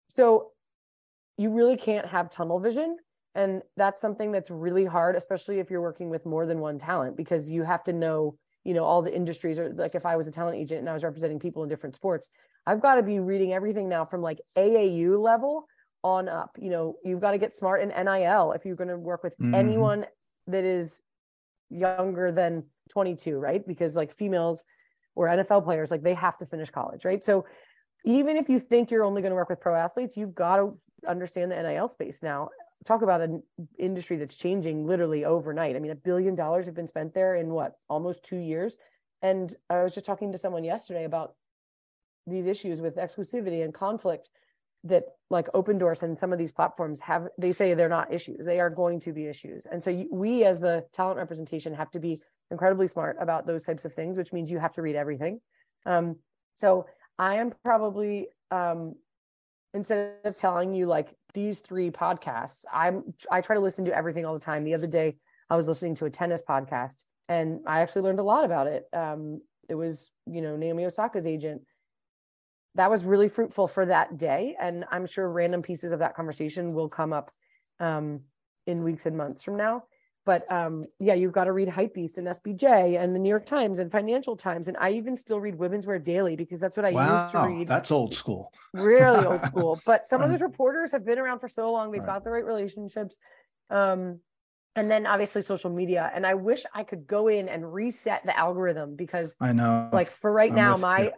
[0.07, 0.51] so
[1.37, 2.97] you really can't have tunnel vision.
[3.33, 7.17] And that's something that's really hard, especially if you're working with more than one talent,
[7.17, 10.27] because you have to know you know all the industries or like if i was
[10.27, 12.31] a talent agent and i was representing people in different sports
[12.65, 15.67] i've got to be reading everything now from like aau level
[16.03, 18.97] on up you know you've got to get smart in nil if you're going to
[18.97, 19.53] work with mm-hmm.
[19.53, 20.03] anyone
[20.47, 20.99] that is
[21.69, 24.65] younger than 22 right because like females
[25.15, 27.23] or NFL players, like they have to finish college, right?
[27.23, 27.45] So
[28.03, 30.77] even if you think you're only going to work with pro athletes, you've got to
[31.07, 32.49] understand the NIL space now.
[32.85, 33.43] Talk about an
[33.79, 35.75] industry that's changing literally overnight.
[35.75, 38.77] I mean, a billion dollars have been spent there in what almost two years.
[39.21, 41.33] And I was just talking to someone yesterday about
[42.27, 44.29] these issues with exclusivity and conflict
[44.85, 48.59] that like Opendorse and some of these platforms have they say they're not issues they
[48.59, 52.21] are going to be issues and so we as the talent representation have to be
[52.51, 55.41] incredibly smart about those types of things which means you have to read everything
[55.87, 56.15] um,
[56.53, 56.85] so
[57.17, 58.95] i am probably um,
[59.75, 64.25] instead of telling you like these three podcasts i'm i try to listen to everything
[64.25, 65.15] all the time the other day
[65.49, 68.85] i was listening to a tennis podcast and i actually learned a lot about it
[68.93, 71.61] um, it was you know naomi osaka's agent
[72.75, 74.55] that was really fruitful for that day.
[74.59, 77.31] And I'm sure random pieces of that conversation will come up
[77.79, 78.21] um,
[78.67, 79.83] in weeks and months from now.
[80.25, 83.79] But um, yeah, you've got to read Hypebeast and SBJ and the New York Times
[83.79, 84.67] and Financial Times.
[84.67, 87.41] And I even still read Women's Wear Daily because that's what I wow, used to
[87.41, 87.67] read.
[87.67, 88.51] That's old school.
[88.73, 89.79] Really old school.
[89.85, 91.91] But some of those reporters have been around for so long.
[91.91, 92.07] They've right.
[92.07, 93.17] got the right relationships.
[93.69, 94.19] Um,
[94.75, 96.11] and then obviously social media.
[96.13, 100.11] And I wish I could go in and reset the algorithm because I know like
[100.11, 101.11] for right I'm now, my you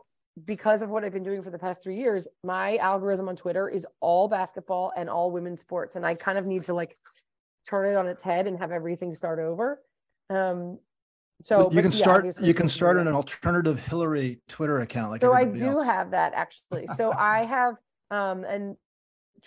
[0.45, 3.70] because of what I've been doing for the past three years, my algorithm on Twitter
[3.70, 5.95] is all basketball and all women's sports.
[5.95, 6.97] And I kind of need to like
[7.68, 9.82] turn it on its head and have everything start over.
[10.30, 10.80] Um,
[11.41, 15.34] so you can yeah, start you can start an alternative Hilary Twitter account like so
[15.34, 15.86] I do else.
[15.86, 16.88] have that actually.
[16.95, 17.76] So I have
[18.09, 18.76] um and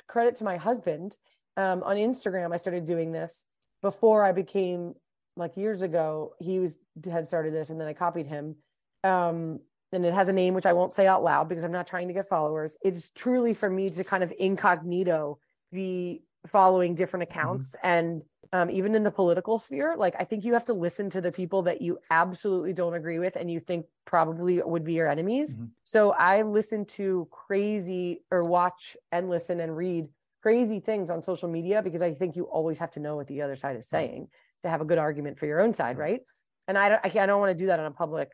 [0.07, 1.17] credit to my husband
[1.57, 3.45] um on Instagram I started doing this
[3.83, 4.95] before I became
[5.37, 6.79] like years ago he was
[7.11, 8.55] had started this and then I copied him
[9.03, 9.59] um
[9.93, 12.07] and it has a name which I won't say out loud because I'm not trying
[12.07, 12.79] to get followers.
[12.83, 15.41] It's truly for me to kind of incognito
[15.73, 17.87] be following different accounts mm-hmm.
[17.87, 18.23] and
[18.53, 21.31] um, even in the political sphere like i think you have to listen to the
[21.31, 25.55] people that you absolutely don't agree with and you think probably would be your enemies
[25.55, 25.67] mm-hmm.
[25.85, 30.09] so i listen to crazy or watch and listen and read
[30.43, 33.43] crazy things on social media because i think you always have to know what the
[33.43, 34.27] other side is saying
[34.63, 36.23] to have a good argument for your own side right
[36.67, 38.31] and i don't i, I don't want to do that on a public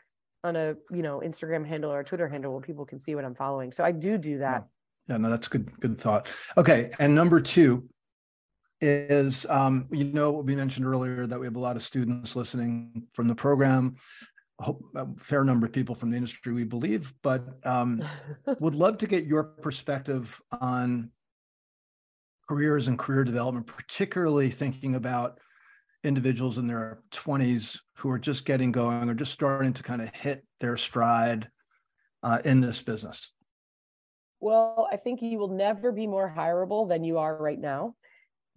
[0.46, 3.24] on a you know Instagram handle or a Twitter handle where people can see what
[3.24, 3.72] I'm following.
[3.72, 4.66] So I do do that.
[5.08, 5.68] Yeah, yeah no, that's good.
[5.80, 6.30] Good thought.
[6.56, 7.88] Okay, and number two
[8.80, 13.06] is um, you know we mentioned earlier that we have a lot of students listening
[13.12, 13.96] from the program.
[14.60, 18.02] Hope, a fair number of people from the industry, we believe, but um,
[18.60, 21.10] would love to get your perspective on
[22.48, 25.38] careers and career development, particularly thinking about
[26.04, 30.14] individuals in their 20s who are just getting going or just starting to kind of
[30.14, 31.48] hit their stride
[32.22, 33.32] uh, in this business?
[34.40, 37.94] Well, I think you will never be more hireable than you are right now.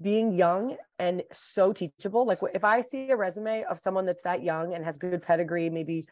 [0.02, 2.26] Being young and so teachable.
[2.26, 5.70] Like if I see a resume of someone that's that young and has good pedigree,
[5.70, 6.08] maybe,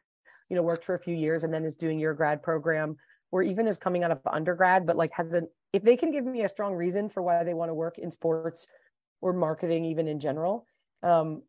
[0.50, 2.98] you know, worked for a few years and then is doing your grad program
[3.32, 6.26] or even is coming out of undergrad, but like has an, if they can give
[6.26, 8.68] me a strong reason for why they want to work in sports
[9.22, 10.66] or marketing, even in general,
[11.04, 11.42] um,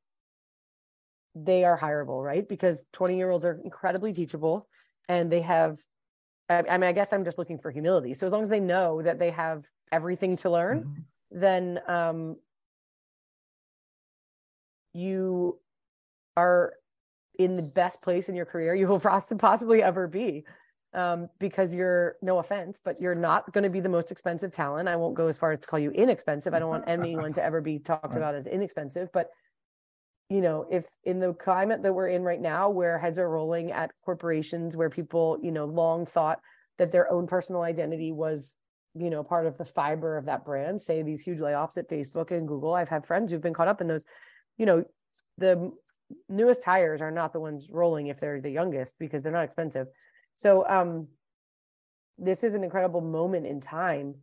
[1.34, 2.48] they are hireable, right?
[2.48, 4.68] Because 20 year olds are incredibly teachable
[5.08, 5.78] and they have,
[6.48, 8.14] I, I, mean, I guess I'm just looking for humility.
[8.14, 11.00] So as long as they know that they have everything to learn, mm-hmm.
[11.30, 12.36] Then um,
[14.94, 15.58] you
[16.36, 16.74] are
[17.38, 19.00] in the best place in your career you will
[19.38, 20.44] possibly ever be
[20.94, 24.88] um, because you're no offense, but you're not going to be the most expensive talent.
[24.88, 26.54] I won't go as far as to call you inexpensive.
[26.54, 29.28] I don't want anyone to ever be talked about as inexpensive, but
[30.30, 33.72] you know, if in the climate that we're in right now, where heads are rolling
[33.72, 36.40] at corporations, where people, you know, long thought
[36.78, 38.56] that their own personal identity was,
[39.00, 42.30] you know, part of the fiber of that brand, say these huge layoffs at Facebook
[42.30, 42.74] and Google.
[42.74, 44.04] I've had friends who've been caught up in those,
[44.56, 44.84] you know,
[45.38, 45.70] the
[46.28, 49.86] newest hires are not the ones rolling if they're the youngest because they're not expensive.
[50.34, 51.08] So um,
[52.16, 54.14] this is an incredible moment in time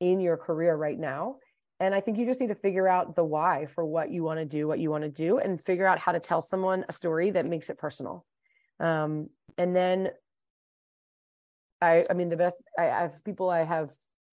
[0.00, 1.36] in your career right now.
[1.80, 4.38] And I think you just need to figure out the why for what you want
[4.38, 6.92] to do, what you want to do, and figure out how to tell someone a
[6.92, 8.24] story that makes it personal.
[8.80, 10.10] Um, and then
[11.82, 13.90] I, I mean, the best, I, I have people I have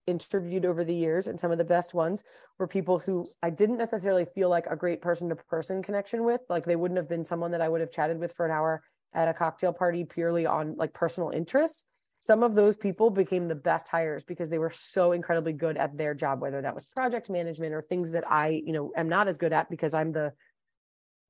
[0.08, 2.24] interviewed over the years, and some of the best ones
[2.60, 6.42] were people who I didn't necessarily feel like a great person to person connection with.
[6.50, 8.84] Like they wouldn't have been someone that I would have chatted with for an hour
[9.14, 11.86] at a cocktail party purely on like personal interests
[12.22, 15.98] some of those people became the best hires because they were so incredibly good at
[15.98, 19.28] their job whether that was project management or things that i you know am not
[19.28, 20.32] as good at because i'm the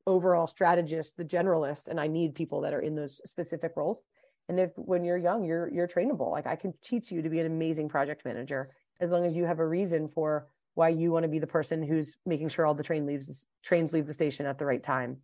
[0.05, 4.03] overall strategist the generalist and i need people that are in those specific roles
[4.49, 7.39] and if when you're young you're you're trainable like i can teach you to be
[7.39, 8.69] an amazing project manager
[8.99, 11.83] as long as you have a reason for why you want to be the person
[11.83, 15.17] who's making sure all the train leaves trains leave the station at the right time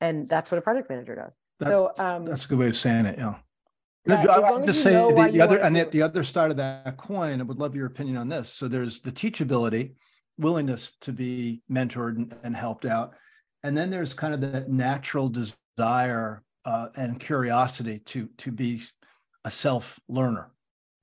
[0.00, 1.32] and that's what a project manager does
[1.62, 3.18] that's, so um, that's a good way of saying it.
[3.18, 3.34] Yeah.
[4.06, 6.02] that I as long would as just you say the, the other and the, the
[6.02, 8.52] other side of that coin, I would love your opinion on this.
[8.52, 9.94] So there's the teachability,
[10.38, 13.14] willingness to be mentored and, and helped out.
[13.62, 18.82] And then there's kind of that natural desire uh, and curiosity to to be
[19.44, 20.50] a self learner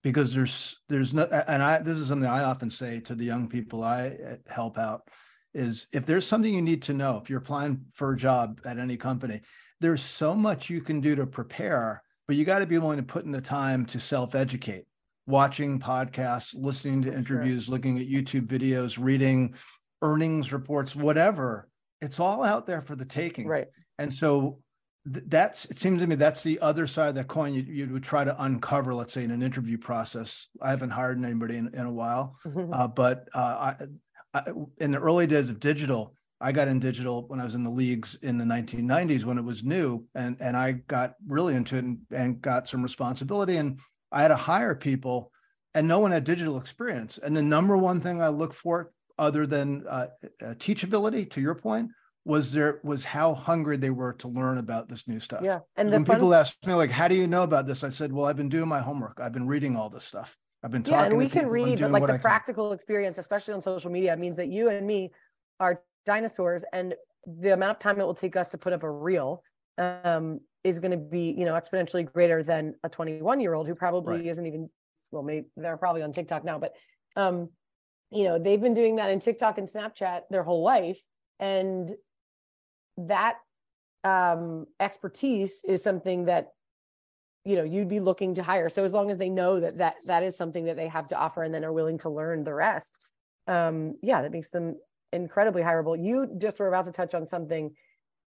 [0.04, 3.50] because there's there's no and I this is something I often say to the young
[3.50, 5.08] people I uh, help out
[5.54, 8.78] is if there's something you need to know if you're applying for a job at
[8.78, 9.42] any company
[9.82, 13.04] there's so much you can do to prepare but you got to be willing to
[13.04, 14.86] put in the time to self educate
[15.28, 17.18] watching podcasts listening to Sure.
[17.18, 19.54] interviews looking at YouTube videos reading
[20.02, 21.68] earnings reports whatever
[22.02, 23.48] it's all out there for the taking.
[23.48, 23.68] Right.
[23.98, 24.60] And so
[25.06, 28.04] that's it seems to me that's the other side of that coin you, you would
[28.04, 30.48] try to uncover let's say in an interview process.
[30.62, 32.36] I haven't hired anybody in, in a while
[32.74, 33.76] uh, but uh, I,
[34.34, 37.64] I, in the early days of digital i got in digital when i was in
[37.64, 41.78] the leagues in the 1990s when it was new and and i got really into
[41.78, 43.80] it and, and got some responsibility and
[44.12, 45.32] i had to hire people
[45.76, 47.20] and no one had digital experience.
[47.22, 50.08] And the number one thing i look for other than uh,
[50.42, 51.90] uh, teachability to your point
[52.26, 55.42] was there was how hungry they were to learn about this new stuff.
[55.44, 57.84] Yeah and the when fun people ask me like how do you know about this?
[57.84, 59.20] I said well i've been doing my homework.
[59.22, 60.38] I've been reading all this stuff.
[60.64, 62.22] I've been talking yeah and we can read but like the I can.
[62.22, 65.12] practical experience especially on social media means that you and me
[65.60, 66.94] are dinosaurs and
[67.26, 69.44] the amount of time it will take us to put up a reel
[69.78, 73.74] um, is going to be you know exponentially greater than a 21 year old who
[73.76, 74.26] probably Right.
[74.26, 74.70] isn't even
[75.12, 76.74] well maybe they're probably on tiktok now but
[77.16, 77.50] um
[78.12, 81.02] you know they've been doing that in tiktok and snapchat their whole life
[81.40, 81.94] and
[83.08, 83.38] that
[84.04, 86.50] um expertise is something that
[87.46, 88.70] you know you'd be looking to hire.
[88.70, 91.18] So as long as they know that that that is something that they have to
[91.18, 92.98] offer and then are willing to learn the rest
[93.48, 94.76] um yeah that makes them
[95.12, 96.02] incredibly hireable.
[96.02, 97.72] You just were about to touch on something.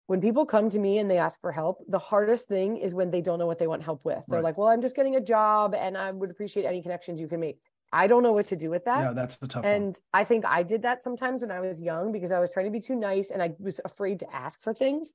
[0.07, 3.11] When people come to me and they ask for help the hardest thing is when
[3.11, 4.23] they don't know what they want help with.
[4.29, 4.45] They're Right.
[4.45, 7.41] like well i'm just getting a job and i would appreciate any connections you can
[7.41, 7.59] make
[7.93, 10.25] i don't know what to do with that yeah that's the tough one and I
[10.25, 12.81] think I did that sometimes when I was young because I was trying to be
[12.81, 15.13] too nice and I was afraid to ask for things.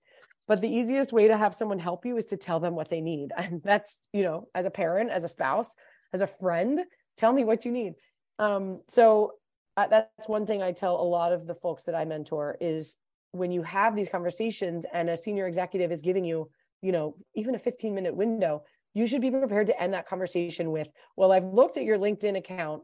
[0.48, 3.02] But the easiest way to have someone help you is to tell them what they
[3.02, 3.32] need.
[3.38, 5.76] And that's, you know, as a parent, as a spouse,
[6.14, 6.82] as a friend,
[7.18, 7.94] tell me what you need.
[8.40, 9.34] Um, so
[9.78, 12.98] uh, that's one thing I tell a lot of the folks that I mentor is
[13.32, 16.50] when you have these conversations and a senior executive is giving you,
[16.82, 18.64] you know, even a 15 minute window,
[18.96, 22.38] you should be prepared to end that conversation with, well, I've looked at your LinkedIn
[22.38, 22.82] account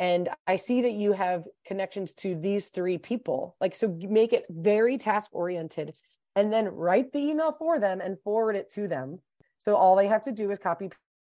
[0.00, 3.56] and I see that you have connections to these three people.
[3.60, 5.94] Like, so make it very task oriented
[6.34, 9.18] and then write the email for them and forward it to them.
[9.58, 10.90] So all they have to do is copy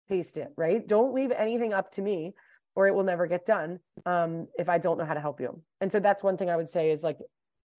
[0.10, 0.86] paste it, right?
[0.86, 2.34] Don't leave anything up to me
[2.76, 5.62] or it will never get done um, if I don't know how to help you.
[5.82, 7.20] And so that's one thing I would say is like,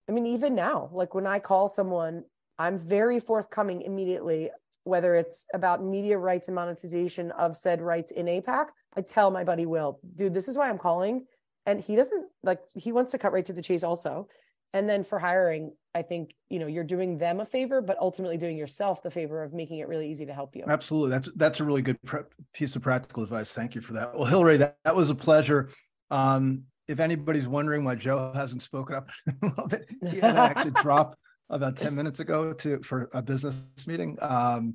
[0.09, 2.23] I mean, even now, like when I call someone,
[2.59, 4.51] I'm very forthcoming immediately,
[4.87, 8.67] whether it's about media rights and monetization of said rights in APAC.
[8.97, 11.27] I tell my buddy Will, dude, this is why I'm calling.
[11.67, 14.29] And he doesn't like, he wants to cut right to the chase also.
[14.73, 18.37] And then for hiring, I think, you know, you're doing them a favor, but ultimately
[18.37, 20.65] doing yourself the favor of making it really easy to help you.
[20.69, 21.11] Absolutely.
[21.11, 22.21] That's that's a really good pre-
[22.53, 23.53] piece of practical advice.
[23.53, 24.15] Thank you for that.
[24.15, 25.71] Well, Hilary, that, that was a pleasure.
[26.11, 30.41] Um, if anybody's wondering why Joe hasn't spoken up, a little bit, he had to
[30.41, 31.19] actually drop
[31.51, 34.17] about 10 minutes ago to for a business meeting.
[34.21, 34.75] Um,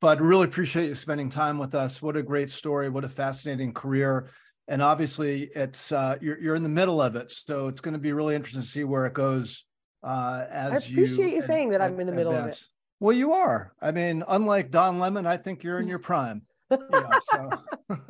[0.00, 2.02] but really appreciate you spending time with us.
[2.02, 2.90] What a great story.
[2.90, 4.28] What a fascinating career.
[4.68, 7.30] And obviously it's uh, you're you're in the middle of it.
[7.30, 9.64] So it's going to be really interesting to see where it goes
[10.02, 12.62] uh as I appreciate you ad- saying that I'm in the middle of it.
[13.00, 13.72] Well, you are.
[13.80, 16.42] I mean, unlike Don Lemon, I think you're in your prime.
[16.70, 17.50] You know, so.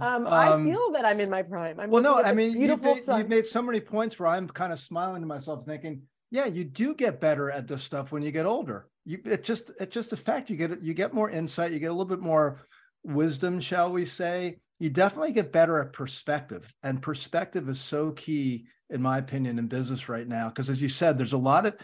[0.00, 1.78] Um, I Um, feel that I'm in my prime.
[1.80, 4.72] I'm well, no, I mean, you've made, you've made so many points where I'm kind
[4.72, 8.30] of smiling to myself, thinking, yeah, you do get better at this stuff when you
[8.30, 8.88] get older.
[9.04, 10.50] You, it just, it's just a fact.
[10.50, 11.72] You get, you get more insight.
[11.72, 12.66] You get a little bit more
[13.04, 14.58] wisdom, shall we say?
[14.78, 19.66] You definitely get better at perspective, and perspective is so key, in my opinion, in
[19.66, 20.48] business right now.
[20.48, 21.74] Because as you said, there's a lot of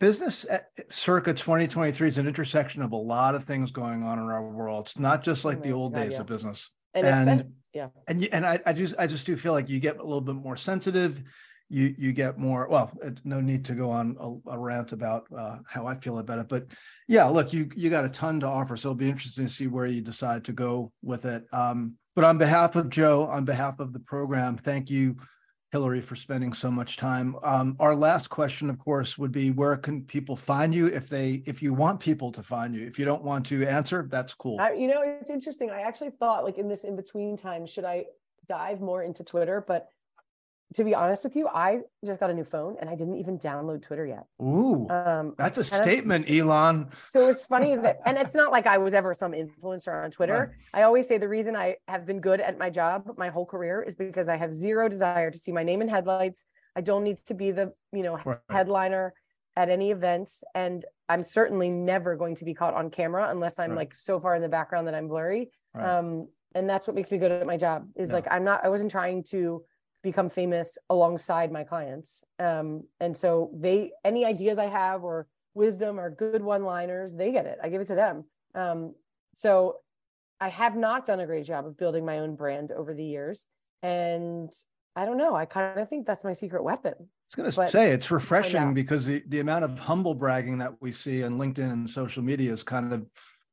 [0.00, 4.24] business at, circa 2023 is an intersection of a lot of things going on in
[4.24, 4.86] our world.
[4.86, 6.20] It's not just like the my old days yeah.
[6.20, 9.52] of business and, and- yeah, and you, and I, I just I just do feel
[9.52, 11.22] like you get a little bit more sensitive.
[11.68, 12.92] You you get more well.
[13.24, 16.48] No need to go on a, a rant about uh, how I feel about it,
[16.48, 16.66] but
[17.08, 19.66] yeah, look, you you got a ton to offer, so it'll be interesting to see
[19.66, 21.44] where you decide to go with it.
[21.52, 25.16] Um, but on behalf of Joe, on behalf of the program, thank you,
[25.72, 27.36] Hilary, for spending so much time.
[27.42, 31.42] Um, our last question, of course, would be where can people find you if they
[31.46, 32.86] if you want people to find you?
[32.86, 34.58] If you don't want to answer, that's cool.
[34.60, 35.70] I, you know, it's interesting.
[35.70, 38.04] I actually thought like in this in between time, should I
[38.48, 39.64] dive more into Twitter?
[39.66, 39.88] But
[40.74, 43.38] to be honest with you, I just got a new phone and I didn't even
[43.38, 44.24] download Twitter yet.
[44.42, 46.90] Ooh, Um, that's a statement, Elon.
[47.04, 50.56] so it's funny that, and it's not like I was ever some influencer on Twitter.
[50.74, 53.82] I always say the reason I have been good at my job my whole career
[53.82, 56.44] is because I have zero desire to see my name in headlights.
[56.74, 58.38] I don't need to be the, you know, Right.
[58.50, 59.14] headliner
[59.54, 60.42] at any events.
[60.54, 63.76] And I'm certainly never going to be caught on camera unless I'm Right.
[63.78, 65.50] like so far in the background that I'm blurry.
[65.72, 65.88] Right.
[65.88, 68.68] Um, and that's what makes me good at my job is like, I'm not, I
[68.68, 69.62] wasn't trying to
[70.06, 72.24] become famous alongside my clients.
[72.38, 77.32] Um, and so they, any ideas I have or wisdom or good one liners, they
[77.32, 77.58] get it.
[77.62, 78.24] I give it to them.
[78.54, 78.94] Um,
[79.34, 79.50] so
[80.40, 83.46] I have not done a great job of building my own brand over the years.
[83.82, 84.50] And
[84.94, 85.34] I don't know.
[85.34, 86.94] I kind of think that's my secret weapon.
[86.96, 90.72] I was going to say it's refreshing because the, the amount of humble bragging that
[90.80, 93.04] we see on LinkedIn and social media is kind of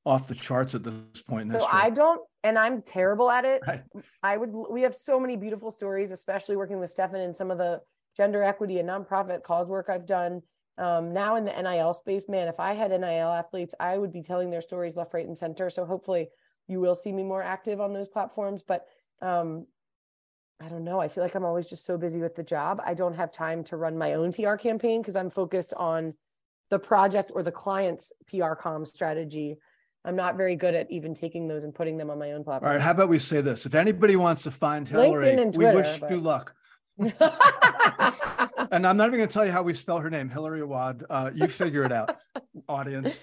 [0.05, 1.79] off the charts at this point in So history.
[1.81, 3.61] I don't, and I'm terrible at it.
[3.65, 3.83] Right.
[4.21, 7.57] I would, we have so many beautiful stories, especially working with Stephen and some of
[7.57, 7.81] the
[8.15, 10.41] gender equity and nonprofit cause work I've done.
[10.77, 14.21] Um, now in the NIL space, man, if I had NIL athletes, I would be
[14.21, 15.69] telling their stories left, right, and center.
[15.69, 16.29] So hopefully
[16.67, 18.63] you will see me more active on those platforms.
[18.67, 18.85] But
[19.21, 19.67] um,
[20.61, 20.99] I don't know.
[20.99, 22.81] I feel like I'm always just so busy with the job.
[22.85, 26.13] I don't have time to run my own PR campaign because I'm focused on
[26.69, 29.57] the project or the client's PR com strategy.
[30.05, 32.69] I'm not very good at even taking those and putting them on my own platform.
[32.69, 32.81] All right.
[32.81, 33.65] How about we say this?
[33.65, 36.53] If anybody wants to find Hilary, and we wish but- you luck.
[38.71, 41.05] And I'm not even going to tell you how we spell her name, Hilary Awad.
[41.07, 42.17] Uh, you figure it out,
[42.67, 43.21] audience.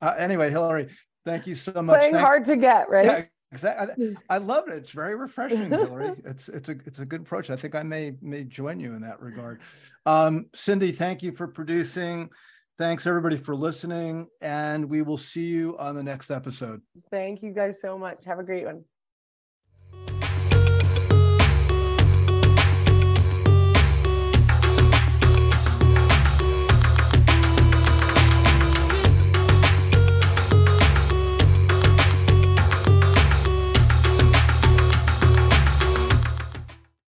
[0.00, 0.88] Uh, anyway, Hilary,
[1.26, 1.98] thank you so much.
[1.98, 3.04] Playing Thanks- hard to get, right?
[3.04, 3.22] Yeah,
[3.52, 4.16] exactly.
[4.30, 4.74] I love it.
[4.74, 6.12] It's very refreshing, Hilary.
[6.24, 7.50] It's it's a it's a good approach.
[7.50, 9.60] I think I may may join you in that regard.
[10.06, 12.30] Um, Cindy, thank you for producing.
[12.78, 16.82] Thanks everybody for listening, and we will see you on the next episode.
[17.10, 18.22] Thank you guys so much.
[18.26, 18.84] Have a great one.